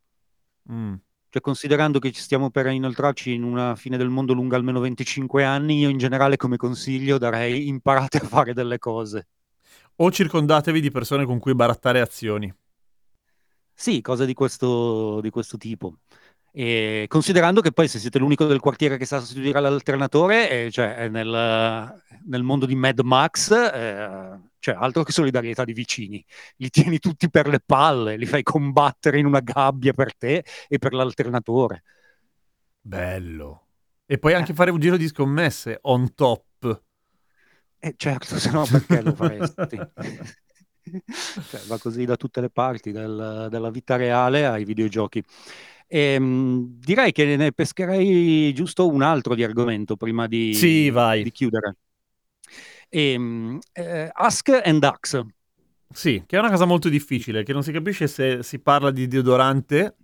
Mm. 0.72 0.94
Cioè, 1.30 1.42
considerando 1.42 1.98
che 2.00 2.12
ci 2.12 2.22
stiamo 2.22 2.52
per 2.52 2.68
inoltrarci 2.68 3.34
in 3.34 3.44
una 3.44 3.76
fine 3.76 3.98
del 3.98 4.10
mondo 4.10 4.34
lunga 4.34 4.56
almeno 4.56 4.80
25 4.82 5.44
anni, 5.44 5.80
io 5.80 5.90
in 5.90 5.98
generale 5.98 6.38
come 6.38 6.58
consiglio 6.58 7.18
darei 7.18 7.68
imparate 7.68 8.20
a 8.20 8.26
fare 8.28 8.54
delle 8.54 8.78
cose. 8.78 9.28
O 9.98 10.12
circondatevi 10.12 10.82
di 10.82 10.92
persone 10.92 11.26
con 11.26 11.40
cui 11.40 11.56
barattare 11.56 12.02
azioni. 12.02 12.54
Sì, 13.74 14.02
cose 14.02 14.26
di 14.26 14.34
questo, 14.34 15.20
di 15.22 15.30
questo 15.30 15.58
tipo. 15.58 16.00
E 16.58 17.06
considerando 17.10 17.60
che 17.60 17.74
poi 17.74 17.90
se 17.90 18.00
siete 18.00 18.18
l'unico 18.18 18.46
del 18.46 18.62
quartiere 18.62 18.98
che 18.98 19.06
sa 19.06 19.20
sostituire 19.20 19.60
l'alternatore, 19.60 20.50
eh, 20.50 20.72
cioè 20.72 20.96
è 20.96 21.10
nel, 21.10 22.02
nel 22.28 22.44
mondo 22.44 22.66
di 22.66 22.76
Mad 22.76 23.02
Max, 23.02 23.52
eh, 23.52 24.40
cioè 24.60 24.76
altro 24.80 25.04
che 25.04 25.12
solidarietà 25.12 25.66
di 25.66 25.74
vicini, 25.74 26.26
li 26.56 26.70
tieni 26.70 27.00
tutti 27.00 27.30
per 27.30 27.48
le 27.48 27.60
palle, 27.60 28.16
li 28.16 28.26
fai 28.26 28.42
combattere 28.42 29.20
in 29.20 29.26
una 29.26 29.42
gabbia 29.42 29.92
per 29.92 30.16
te 30.16 30.46
e 30.70 30.78
per 30.78 30.94
l'alternatore. 30.94 31.84
Bello. 32.80 33.68
E 34.06 34.18
poi 34.18 34.34
anche 34.34 34.54
fare 34.54 34.72
un 34.72 34.80
giro 34.80 34.96
di 34.96 35.08
scommesse 35.08 35.80
on 35.82 36.14
top. 36.14 36.44
Eh 37.80 37.94
certo, 37.98 38.38
se 38.40 38.52
no 38.52 38.66
perché 38.66 39.02
lo 39.02 39.14
faresti? 39.14 39.80
Cioè, 40.86 41.62
va 41.66 41.80
così 41.80 42.06
da 42.06 42.16
tutte 42.16 42.42
le 42.42 42.52
parti, 42.52 42.92
dal- 42.92 43.48
dalla 43.50 43.72
vita 43.72 43.96
reale 43.96 44.46
ai 44.46 44.64
videogiochi. 44.66 45.24
Ehm, 45.88 46.78
direi 46.80 47.12
che 47.12 47.36
ne 47.36 47.52
pescherei 47.52 48.54
giusto 48.54 48.88
un 48.88 49.02
altro 49.02 49.34
di 49.34 49.44
argomento 49.44 49.96
prima 49.96 50.28
di, 50.28 50.54
Sì, 50.54 50.92
vai. 50.92 51.24
di 51.24 51.32
chiudere. 51.32 51.78
Ehm, 52.90 53.58
eh, 53.72 54.10
Ask 54.14 54.50
and 54.64 54.84
Ax. 54.84 55.22
Sì, 55.92 56.24
che 56.28 56.36
è 56.36 56.40
una 56.40 56.52
cosa 56.52 56.66
molto 56.66 56.88
difficile, 56.88 57.44
che 57.44 57.52
non 57.54 57.64
si 57.64 57.72
capisce 57.72 58.08
se 58.08 58.44
si 58.44 58.60
parla 58.60 58.92
di 58.92 59.08
deodorante. 59.08 59.96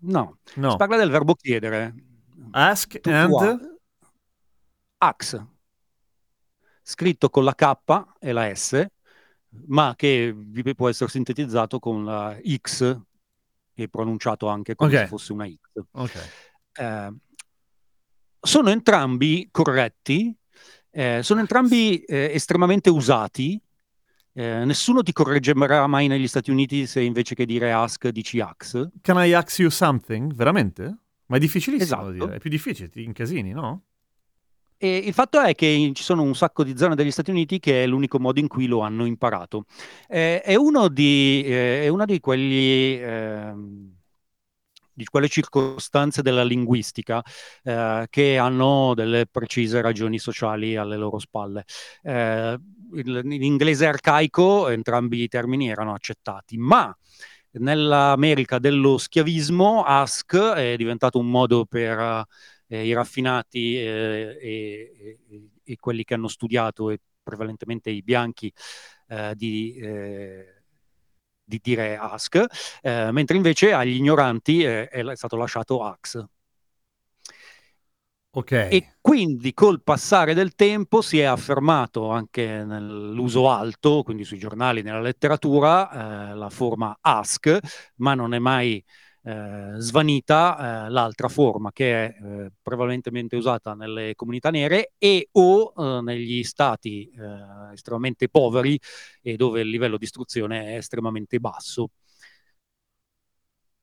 No, 0.00 0.38
No. 0.56 0.70
si 0.72 0.76
parla 0.76 0.96
del 0.98 1.10
verbo 1.10 1.34
chiedere. 1.34 1.94
Ask 2.50 3.00
Tutto 3.00 3.10
and... 3.10 3.32
a- 3.40 3.58
Ax, 4.98 5.42
scritto 6.82 7.30
con 7.30 7.44
la 7.44 7.54
K 7.54 7.72
e 8.18 8.32
la 8.32 8.54
S, 8.54 8.84
ma 9.66 9.94
che 9.96 10.34
può 10.74 10.88
essere 10.88 11.10
sintetizzato 11.10 11.78
con 11.78 12.04
la 12.04 12.38
X 12.44 13.00
e 13.74 13.88
pronunciato 13.88 14.48
anche 14.48 14.74
come 14.74 14.90
Ok. 14.90 14.98
se 14.98 15.06
fosse 15.06 15.32
una 15.32 15.46
X. 15.48 15.82
Ok. 15.92 16.30
Eh, 16.74 17.12
sono 18.40 18.70
entrambi 18.70 19.48
corretti, 19.50 20.34
eh, 20.90 21.20
sono 21.22 21.40
entrambi 21.40 22.02
eh, 22.02 22.30
estremamente 22.34 22.90
usati. 22.90 23.60
Eh, 24.34 24.64
nessuno 24.64 25.02
ti 25.02 25.12
correggerà 25.12 25.86
mai 25.86 26.06
negli 26.08 26.26
Stati 26.26 26.50
Uniti 26.50 26.86
se 26.86 27.02
invece 27.02 27.34
che 27.34 27.44
dire 27.44 27.70
ask 27.72 28.08
dici 28.08 28.40
ax. 28.40 28.88
Can 29.02 29.22
I 29.22 29.32
ask 29.34 29.58
you 29.58 29.68
something? 29.70 30.32
Veramente? 30.34 30.96
Ma 31.26 31.36
è 31.36 31.38
difficilissimo 31.38 32.08
Esatto. 32.08 32.12
dire. 32.12 32.36
È 32.36 32.38
più 32.38 32.50
difficile, 32.50 32.88
ti 32.88 33.04
incasini, 33.04 33.52
no? 33.52 33.84
E 34.84 34.96
il 34.96 35.12
fatto 35.12 35.40
è 35.40 35.54
che 35.54 35.92
ci 35.94 36.02
sono 36.02 36.22
un 36.22 36.34
sacco 36.34 36.64
di 36.64 36.76
zone 36.76 36.96
degli 36.96 37.12
Stati 37.12 37.30
Uniti 37.30 37.60
che 37.60 37.84
è 37.84 37.86
l'unico 37.86 38.18
modo 38.18 38.40
in 38.40 38.48
cui 38.48 38.66
lo 38.66 38.80
hanno 38.80 39.04
imparato. 39.06 39.66
Eh, 40.08 40.40
è 40.40 40.56
uno 40.56 40.88
di, 40.88 41.44
eh, 41.46 41.84
è 41.84 41.88
una 41.88 42.04
di 42.04 42.18
quegli, 42.18 42.98
ehm, 43.00 43.94
di 44.92 45.04
quelle 45.04 45.28
circostanze 45.28 46.22
della 46.22 46.42
linguistica 46.42 47.22
eh, 47.62 48.06
che 48.10 48.38
hanno 48.38 48.94
delle 48.94 49.26
precise 49.30 49.80
ragioni 49.80 50.18
sociali 50.18 50.74
alle 50.74 50.96
loro 50.96 51.20
spalle. 51.20 51.64
Eh, 52.02 52.58
in 52.94 53.42
inglese 53.42 53.86
arcaico 53.86 54.68
entrambi 54.68 55.22
i 55.22 55.28
termini 55.28 55.70
erano 55.70 55.94
accettati, 55.94 56.58
ma 56.58 56.92
nell'America 57.52 58.58
dello 58.58 58.98
schiavismo 58.98 59.84
ask 59.84 60.36
è 60.36 60.74
diventato 60.76 61.18
un 61.18 61.30
modo 61.30 61.66
per 61.66 62.26
eh, 62.72 62.86
i 62.86 62.92
raffinati 62.94 63.76
eh, 63.76 64.38
e, 64.40 65.18
e- 65.28 65.50
e 65.62 65.76
quelli 65.76 66.04
che 66.04 66.14
hanno 66.14 66.28
studiato, 66.28 66.90
e 66.90 66.98
prevalentemente 67.22 67.90
i 67.90 68.02
bianchi, 68.02 68.52
eh, 69.08 69.34
di, 69.36 69.74
eh, 69.76 70.62
di 71.44 71.60
dire 71.62 71.96
ask, 71.96 72.42
eh, 72.80 73.10
mentre 73.12 73.36
invece 73.36 73.72
agli 73.72 73.96
ignoranti 73.96 74.64
è, 74.64 74.88
stato 75.14 75.36
lasciato 75.36 75.84
ax. 75.84 76.24
Ok. 78.34 78.52
E 78.52 78.94
quindi 79.02 79.52
col 79.52 79.82
passare 79.82 80.32
del 80.32 80.54
tempo 80.54 81.02
si 81.02 81.18
è 81.18 81.24
affermato 81.24 82.08
anche 82.08 82.64
nell'uso 82.64 83.50
alto, 83.50 84.02
quindi 84.02 84.24
sui 84.24 84.38
giornali, 84.38 84.80
nella 84.80 85.02
letteratura, 85.02 86.30
eh, 86.30 86.34
la 86.34 86.48
forma 86.48 86.96
ask, 87.02 87.58
ma 87.96 88.14
non 88.14 88.32
è 88.32 88.38
mai 88.38 88.82
eh, 89.24 89.74
svanita 89.76 90.86
eh, 90.86 90.90
l'altra 90.90 91.28
forma 91.28 91.72
che 91.72 92.06
è 92.06 92.16
eh, 92.22 92.52
prevalentemente 92.62 93.36
usata 93.36 93.74
nelle 93.74 94.14
comunità 94.14 94.50
nere 94.50 94.92
e 94.98 95.28
o 95.32 95.72
eh, 95.76 96.02
negli 96.02 96.42
stati 96.44 97.08
eh, 97.10 97.72
estremamente 97.72 98.28
poveri 98.28 98.78
e 99.22 99.36
dove 99.36 99.60
il 99.60 99.68
livello 99.68 99.96
di 99.96 100.04
istruzione 100.04 100.66
è 100.72 100.76
estremamente 100.76 101.38
basso. 101.38 101.90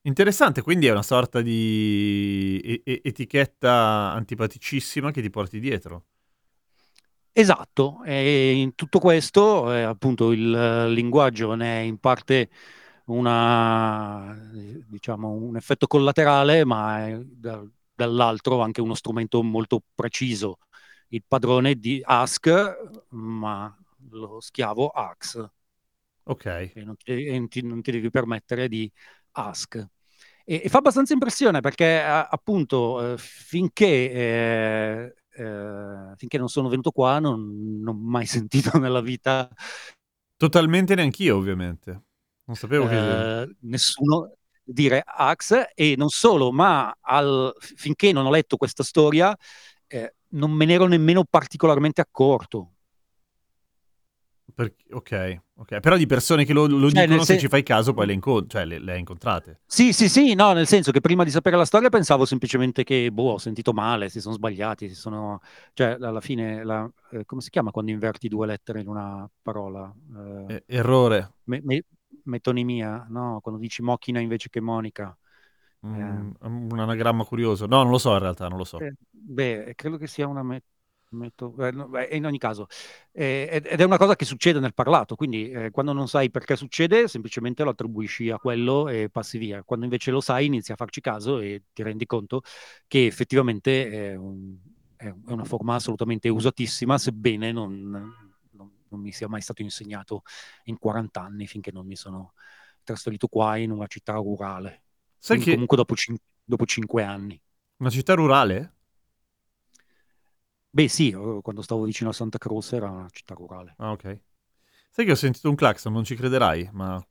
Interessante, 0.02 0.62
quindi 0.62 0.88
è 0.88 0.92
una 0.92 1.04
sorta 1.04 1.42
di 1.42 2.60
e- 2.64 2.82
e- 2.86 3.02
etichetta 3.04 4.12
antipaticissima 4.14 5.12
che 5.12 5.22
ti 5.22 5.30
porti 5.30 5.60
dietro. 5.60 6.06
Esatto, 7.32 8.04
e 8.04 8.52
in 8.52 8.76
tutto 8.76 9.00
questo, 9.00 9.72
eh, 9.74 9.82
appunto, 9.84 10.32
il 10.32 10.92
linguaggio 10.92 11.54
ne 11.56 11.80
è 11.80 11.84
in 11.84 11.98
parte 11.98 12.50
una, 13.14 14.36
diciamo, 14.88 15.30
un 15.32 15.56
effetto 15.58 15.88
collaterale, 15.88 16.66
ma 16.66 17.08
è 17.08 17.20
da- 17.24 17.64
dall'altro 17.94 18.62
anche 18.62 18.82
uno 18.82 18.94
strumento 18.96 19.42
molto 19.44 19.82
preciso. 19.96 20.60
Il 21.10 21.24
padrone 21.28 21.76
di 21.76 22.02
ask, 22.04 22.50
ma 23.10 23.76
lo 24.12 24.40
schiavo 24.42 24.88
ax, 24.90 25.44
Ok. 26.26 26.46
e 26.72 26.84
non 26.84 26.96
ti, 26.98 27.12
e 27.26 27.48
ti- 27.48 27.62
non 27.62 27.82
ti 27.82 27.92
devi 27.92 28.10
permettere 28.10 28.68
di 28.68 28.92
ask. 29.32 29.76
E, 30.46 30.62
e 30.64 30.70
fa 30.70 30.80
abbastanza 30.80 31.14
impressione 31.14 31.62
perché 31.62 32.00
a- 32.02 32.28
appunto 32.28 33.14
eh, 33.14 33.18
finché, 33.18 33.86
eh, 34.12 35.16
eh, 35.32 36.14
finché 36.16 36.38
non 36.38 36.50
sono 36.50 36.70
venuto 36.70 36.92
qua 36.92 37.20
non, 37.20 37.80
non 37.82 37.96
ho 37.96 38.00
mai 38.00 38.26
sentito 38.28 38.78
nella 38.78 39.02
vita 39.02 39.50
Totalmente 40.38 40.96
neanch'io, 40.96 41.36
ovviamente. 41.38 42.02
Non 42.50 42.56
sapevo 42.56 42.88
che... 42.88 42.96
eh, 43.44 43.56
nessuno 43.62 44.34
dire 44.64 45.04
ax 45.06 45.68
e 45.76 45.94
non 45.96 46.10
solo, 46.10 46.52
ma 46.52 46.96
al- 47.00 47.54
finché 47.60 48.12
non 48.12 48.26
ho 48.26 48.32
letto 48.32 48.58
questa 48.58 48.82
storia 48.84 49.36
eh, 49.86 50.16
non 50.30 50.50
me 50.52 50.66
ne 50.66 50.74
ero 50.74 50.88
nemmeno 50.88 51.24
particolarmente 51.30 52.02
accorto. 52.02 52.72
Per- 54.54 54.74
ok, 54.92 55.42
ok. 55.58 55.80
Però 55.80 55.96
di 55.96 56.06
persone 56.06 56.44
che 56.44 56.54
lo, 56.54 56.66
lo 56.66 56.90
Cioè, 56.90 57.04
dicono, 57.04 57.20
se 57.20 57.26
sen- 57.26 57.38
ci 57.38 57.48
fai 57.48 57.64
caso, 57.64 57.94
poi 57.94 58.08
le, 58.08 58.14
incont- 58.14 58.50
cioè, 58.50 58.66
le, 58.66 58.80
le 58.80 58.94
hai 58.94 59.00
incontrate. 59.00 59.60
Sì, 59.66 59.94
sì, 59.94 60.10
sì, 60.10 60.34
no, 60.34 60.52
nel 60.54 60.66
senso 60.68 60.92
che 60.92 61.00
prima 61.00 61.24
di 61.24 61.30
sapere 61.30 61.56
la 61.56 61.64
storia 61.64 61.90
pensavo 61.90 62.26
semplicemente 62.26 62.84
che, 62.84 63.12
boh, 63.12 63.34
ho 63.34 63.38
sentito 63.38 63.72
male, 63.72 64.10
si 64.10 64.20
sono 64.20 64.34
sbagliati, 64.34 64.90
si 64.90 64.96
sono... 64.96 65.40
Cioè, 65.74 65.98
alla 66.02 66.20
fine, 66.20 66.64
la- 66.64 66.92
eh, 67.12 67.24
come 67.26 67.42
si 67.42 67.52
chiama 67.52 67.70
quando 67.72 67.92
inverti 67.92 68.28
due 68.28 68.48
lettere 68.48 68.82
in 68.82 68.88
una 68.88 69.30
parola? 69.42 69.94
Eh, 70.48 70.64
errore. 70.66 71.32
me- 71.44 71.62
me- 71.64 71.84
metonimia? 72.30 73.06
No, 73.10 73.40
quando 73.42 73.60
dici 73.60 73.82
Mochina 73.82 74.20
invece 74.20 74.50
che 74.50 74.62
Monica. 74.62 75.18
Mm, 75.86 76.32
un 76.42 76.80
anagramma 76.80 77.24
curioso. 77.26 77.66
No, 77.66 77.82
non 77.84 77.92
lo 77.92 77.98
so 77.98 78.14
in 78.14 78.20
realtà, 78.20 78.48
non 78.48 78.58
lo 78.58 78.64
so. 78.66 78.86
Eh, 78.86 78.94
beh, 79.10 79.74
credo 79.76 79.98
che 79.98 80.08
sia 80.08 80.28
una 80.28 80.42
me- 80.44 80.64
meto- 81.10 81.54
eh, 81.66 81.72
no, 81.72 81.88
beh, 81.90 82.10
in 82.16 82.26
ogni 82.26 82.38
caso, 82.38 82.68
eh, 83.12 83.50
ed 83.52 83.66
è 83.80 83.84
una 83.84 83.98
cosa 83.98 84.16
che 84.16 84.24
succede 84.26 84.60
nel 84.60 84.74
parlato, 84.74 85.16
quindi 85.16 85.50
eh, 85.52 85.70
quando 85.72 85.92
non 85.92 86.08
sai 86.08 86.30
perché 86.32 86.56
succede, 86.56 87.08
semplicemente 87.10 87.64
lo 87.64 87.72
attribuisci 87.72 88.30
a 88.30 88.38
quello 88.38 88.88
e 88.88 89.10
passi 89.10 89.38
via. 89.38 89.64
Quando 89.64 89.86
invece 89.86 90.12
lo 90.12 90.22
sai, 90.22 90.46
inizi 90.46 90.72
a 90.72 90.76
farci 90.78 91.02
caso 91.02 91.40
e 91.40 91.64
ti 91.74 91.84
rendi 91.84 92.06
conto 92.06 92.42
che 92.88 93.06
effettivamente 93.06 93.90
è, 94.12 94.16
un- 94.16 94.56
è 94.96 95.14
una 95.28 95.44
forma 95.46 95.76
assolutamente 95.76 96.30
usatissima, 96.30 96.98
sebbene 96.98 97.52
non, 97.52 98.14
non- 98.90 99.02
mi 99.02 99.12
sia 99.12 99.28
mai 99.28 99.42
stato 99.42 99.62
insegnato 99.62 100.24
in 100.66 100.78
40 100.78 101.22
anni 101.22 101.48
finché 101.48 101.72
non 101.72 101.86
mi 101.86 101.96
sono 101.96 102.34
trasferito 102.84 103.28
qua 103.28 103.58
in 103.58 103.72
una 103.72 103.88
città 103.88 104.14
rurale. 104.14 104.84
Sai 105.18 105.38
Quindi 105.38 105.46
che 105.46 105.52
comunque 105.52 105.78
dopo, 105.78 105.96
cin- 105.96 106.18
dopo 106.44 106.66
5 106.66 107.04
anni. 107.04 107.40
una 107.80 107.90
città 107.90 108.14
rurale? 108.14 108.74
Beh, 110.72 110.88
sì, 110.88 111.12
quando 111.42 111.62
stavo 111.62 111.84
vicino 111.84 112.10
a 112.10 112.14
Santa 112.14 112.38
Croce 112.40 112.76
era 112.76 112.90
una 112.90 113.08
città 113.12 113.34
rurale. 113.36 113.78
Ah, 113.78 113.92
ok. 113.94 114.20
Sai 114.92 115.06
che 115.06 115.12
ho 115.12 115.16
sentito 115.16 115.50
un 115.50 115.56
clacson, 115.56 115.94
non 115.94 116.04
ci 116.06 116.16
crederai, 116.16 116.70
ma 116.74 117.04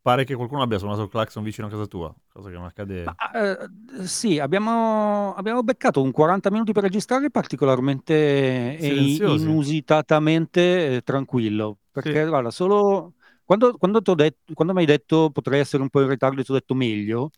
pare 0.00 0.24
che 0.24 0.34
qualcuno 0.34 0.62
abbia 0.62 0.78
suonato 0.78 1.02
il 1.02 1.08
clacson 1.08 1.42
vicino 1.42 1.66
a 1.66 1.70
casa 1.70 1.86
tua, 1.86 2.14
cosa 2.32 2.48
che 2.48 2.56
non 2.56 2.64
accade. 2.64 3.04
Ma, 3.04 3.14
eh, 3.32 4.06
sì, 4.06 4.38
abbiamo, 4.38 5.34
abbiamo 5.34 5.62
beccato 5.62 6.02
un 6.02 6.10
40 6.10 6.50
minuti 6.50 6.72
per 6.72 6.82
registrare 6.82 7.30
particolarmente 7.30 8.78
e 8.78 8.88
inusitatamente 8.88 10.96
eh, 10.96 11.02
tranquillo. 11.02 11.78
Perché, 11.90 12.22
Sì. 12.22 12.28
guarda, 12.28 12.50
solo 12.50 13.14
quando, 13.44 13.76
quando, 13.76 14.00
detto- 14.00 14.52
quando 14.54 14.72
mi 14.72 14.80
hai 14.80 14.86
detto 14.86 15.30
potrei 15.30 15.60
essere 15.60 15.82
un 15.82 15.88
po' 15.88 16.02
in 16.02 16.08
ritardo 16.08 16.40
e 16.40 16.44
ti 16.44 16.50
ho 16.50 16.54
detto 16.54 16.74
meglio, 16.74 17.30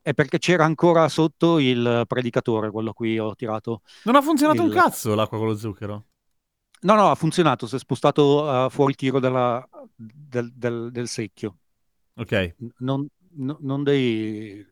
è 0.00 0.14
perché 0.14 0.38
c'era 0.38 0.64
ancora 0.64 1.08
sotto 1.08 1.58
il 1.58 2.04
predicatore, 2.06 2.70
quello 2.70 2.90
a 2.90 2.94
cui 2.94 3.18
ho 3.18 3.34
tirato. 3.34 3.82
Non 4.04 4.16
ha 4.16 4.22
funzionato 4.22 4.62
un 4.62 4.68
il- 4.68 4.74
cazzo 4.74 5.14
l'acqua 5.14 5.38
con 5.38 5.48
lo 5.48 5.56
zucchero. 5.56 6.04
No, 6.82 6.94
no, 6.94 7.10
ha 7.10 7.14
funzionato, 7.14 7.66
si 7.66 7.74
è 7.74 7.78
spostato 7.78 8.66
eh, 8.66 8.70
fuori 8.70 8.94
tiro 8.94 9.18
della- 9.18 9.66
del, 9.94 10.52
del- 10.54 10.90
del 10.92 11.08
secchio. 11.08 11.56
Ok. 12.16 12.54
Non, 12.78 13.06
no- 13.36 13.58
non 13.60 13.82
dei- 13.82 14.64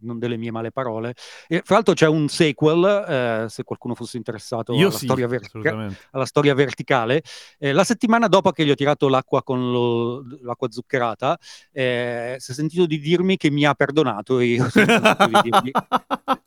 non 0.00 0.20
delle 0.20 0.36
mie 0.36 0.52
male 0.52 0.70
parole. 0.70 1.14
E, 1.48 1.62
fra 1.64 1.74
l'altro 1.76 1.94
c'è 1.94 2.06
un 2.06 2.28
sequel, 2.28 2.84
eh, 2.84 3.46
se 3.48 3.64
qualcuno 3.64 3.96
fosse 3.96 4.16
interessato 4.16 4.72
alla, 4.82 4.90
sì, 4.92 5.06
storia 5.06 5.26
vertica- 5.26 5.70
alla 6.12 6.24
storia 6.24 6.54
verticale. 6.54 7.22
Eh, 7.58 7.72
la 7.72 7.82
settimana 7.82 8.28
dopo 8.28 8.52
che 8.52 8.64
gli 8.64 8.70
ho 8.70 8.76
tirato 8.76 9.08
l'acqua 9.08 9.42
con 9.42 9.72
lo- 9.72 10.24
l'acqua 10.42 10.70
zuccherata, 10.70 11.36
eh, 11.72 12.36
si 12.38 12.52
è 12.52 12.54
sentito 12.54 12.86
di 12.86 13.00
dirmi 13.00 13.36
che 13.36 13.50
mi 13.50 13.64
ha 13.64 13.74
perdonato 13.74 14.38
e 14.38 14.44
io 14.44 14.68
sono 14.68 14.84
di 14.84 15.40
dirgli, 15.42 15.70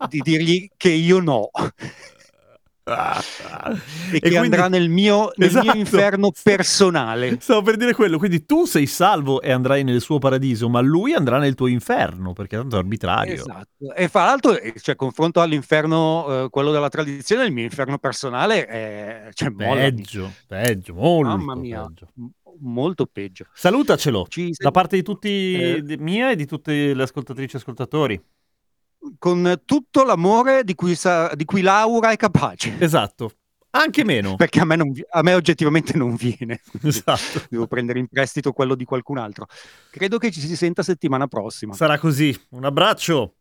di 0.08 0.20
dirgli 0.22 0.70
che 0.78 0.90
io 0.90 1.20
no. 1.20 1.50
E, 2.88 3.80
che 4.12 4.20
quindi- 4.20 4.38
andrà 4.38 4.68
nel 4.68 4.90
mio, 4.90 5.32
nel 5.36 5.50
mio 5.52 5.62
Esatto. 5.62 5.78
inferno 5.78 6.32
personale. 6.44 7.38
Stavo 7.40 7.64
per 7.64 7.78
dire 7.78 7.94
quello, 7.94 8.18
quindi 8.20 8.46
tu 8.46 8.66
sei 8.66 8.86
salvo 8.86 9.42
e 9.42 9.52
andrai 9.52 9.84
nel 9.84 10.02
suo 10.02 10.20
paradiso, 10.20 10.70
ma 10.70 10.82
lui 10.82 11.14
andrà 11.14 11.40
nel 11.40 11.56
tuo 11.56 11.68
inferno, 11.68 12.34
perché 12.34 12.58
tanto 12.58 12.76
è 12.76 12.80
arbitrario. 12.80 13.34
Esatto. 13.34 13.94
E 13.96 14.08
fra 14.08 14.26
l'altro, 14.26 14.58
eh, 14.60 14.74
cioè, 14.80 14.96
confronto 14.96 15.42
all'inferno, 15.42 16.44
eh, 16.46 16.50
quello 16.50 16.72
della 16.72 16.90
tradizione, 16.90 17.46
il 17.46 17.52
mio 17.52 17.64
inferno 17.64 17.98
personale 17.98 18.66
è 18.68 19.30
cioè. 19.34 19.52
Peggio, 19.52 20.32
peggio, 20.48 20.94
molto 20.94 21.30
Mamma 21.38 21.56
mia, 21.56 21.84
peggio. 21.86 22.08
molto 22.60 23.06
peggio. 23.06 23.46
Salutacelo 23.54 24.26
Ci 24.30 24.52
da 24.58 24.72
parte 24.72 24.96
di 24.96 25.02
tutti, 25.04 25.54
Eh. 25.54 25.98
mia 26.00 26.30
e 26.32 26.36
di 26.36 26.46
tutte 26.46 26.94
le 26.94 27.04
ascoltatrici 27.04 27.56
e 27.56 27.60
ascoltatori. 27.60 28.22
Con 29.18 29.62
tutto 29.66 30.04
l'amore 30.04 30.64
di 30.64 30.76
cui, 30.76 30.96
sa- 30.96 31.34
di 31.36 31.46
cui 31.46 31.62
Laura 31.62 32.12
è 32.12 32.16
capace. 32.16 32.76
Esatto, 32.80 33.32
anche 33.72 34.04
meno. 34.04 34.36
Perché 34.36 34.60
a 34.60 34.66
me, 34.66 34.76
non 34.76 34.92
a 35.10 35.22
me 35.22 35.34
oggettivamente 35.34 35.98
non 35.98 36.16
viene. 36.16 36.62
Esatto. 36.82 37.44
Devo 37.50 37.68
prendere 37.68 38.00
in 38.00 38.08
prestito 38.08 38.52
quello 38.52 38.76
di 38.76 38.86
qualcun 38.86 39.18
altro. 39.18 39.48
Credo 39.90 40.18
che 40.18 40.32
ci 40.32 40.40
si 40.40 40.56
senta 40.56 40.84
settimana 40.84 41.28
prossima. 41.28 41.74
Sarà 41.74 42.00
così. 42.00 42.36
Un 42.52 42.66
abbraccio. 42.66 43.36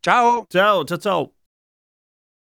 Ciao! 0.00 0.44
Ciao, 0.48 0.84
ciao, 0.84 0.98
ciao. 0.98 1.32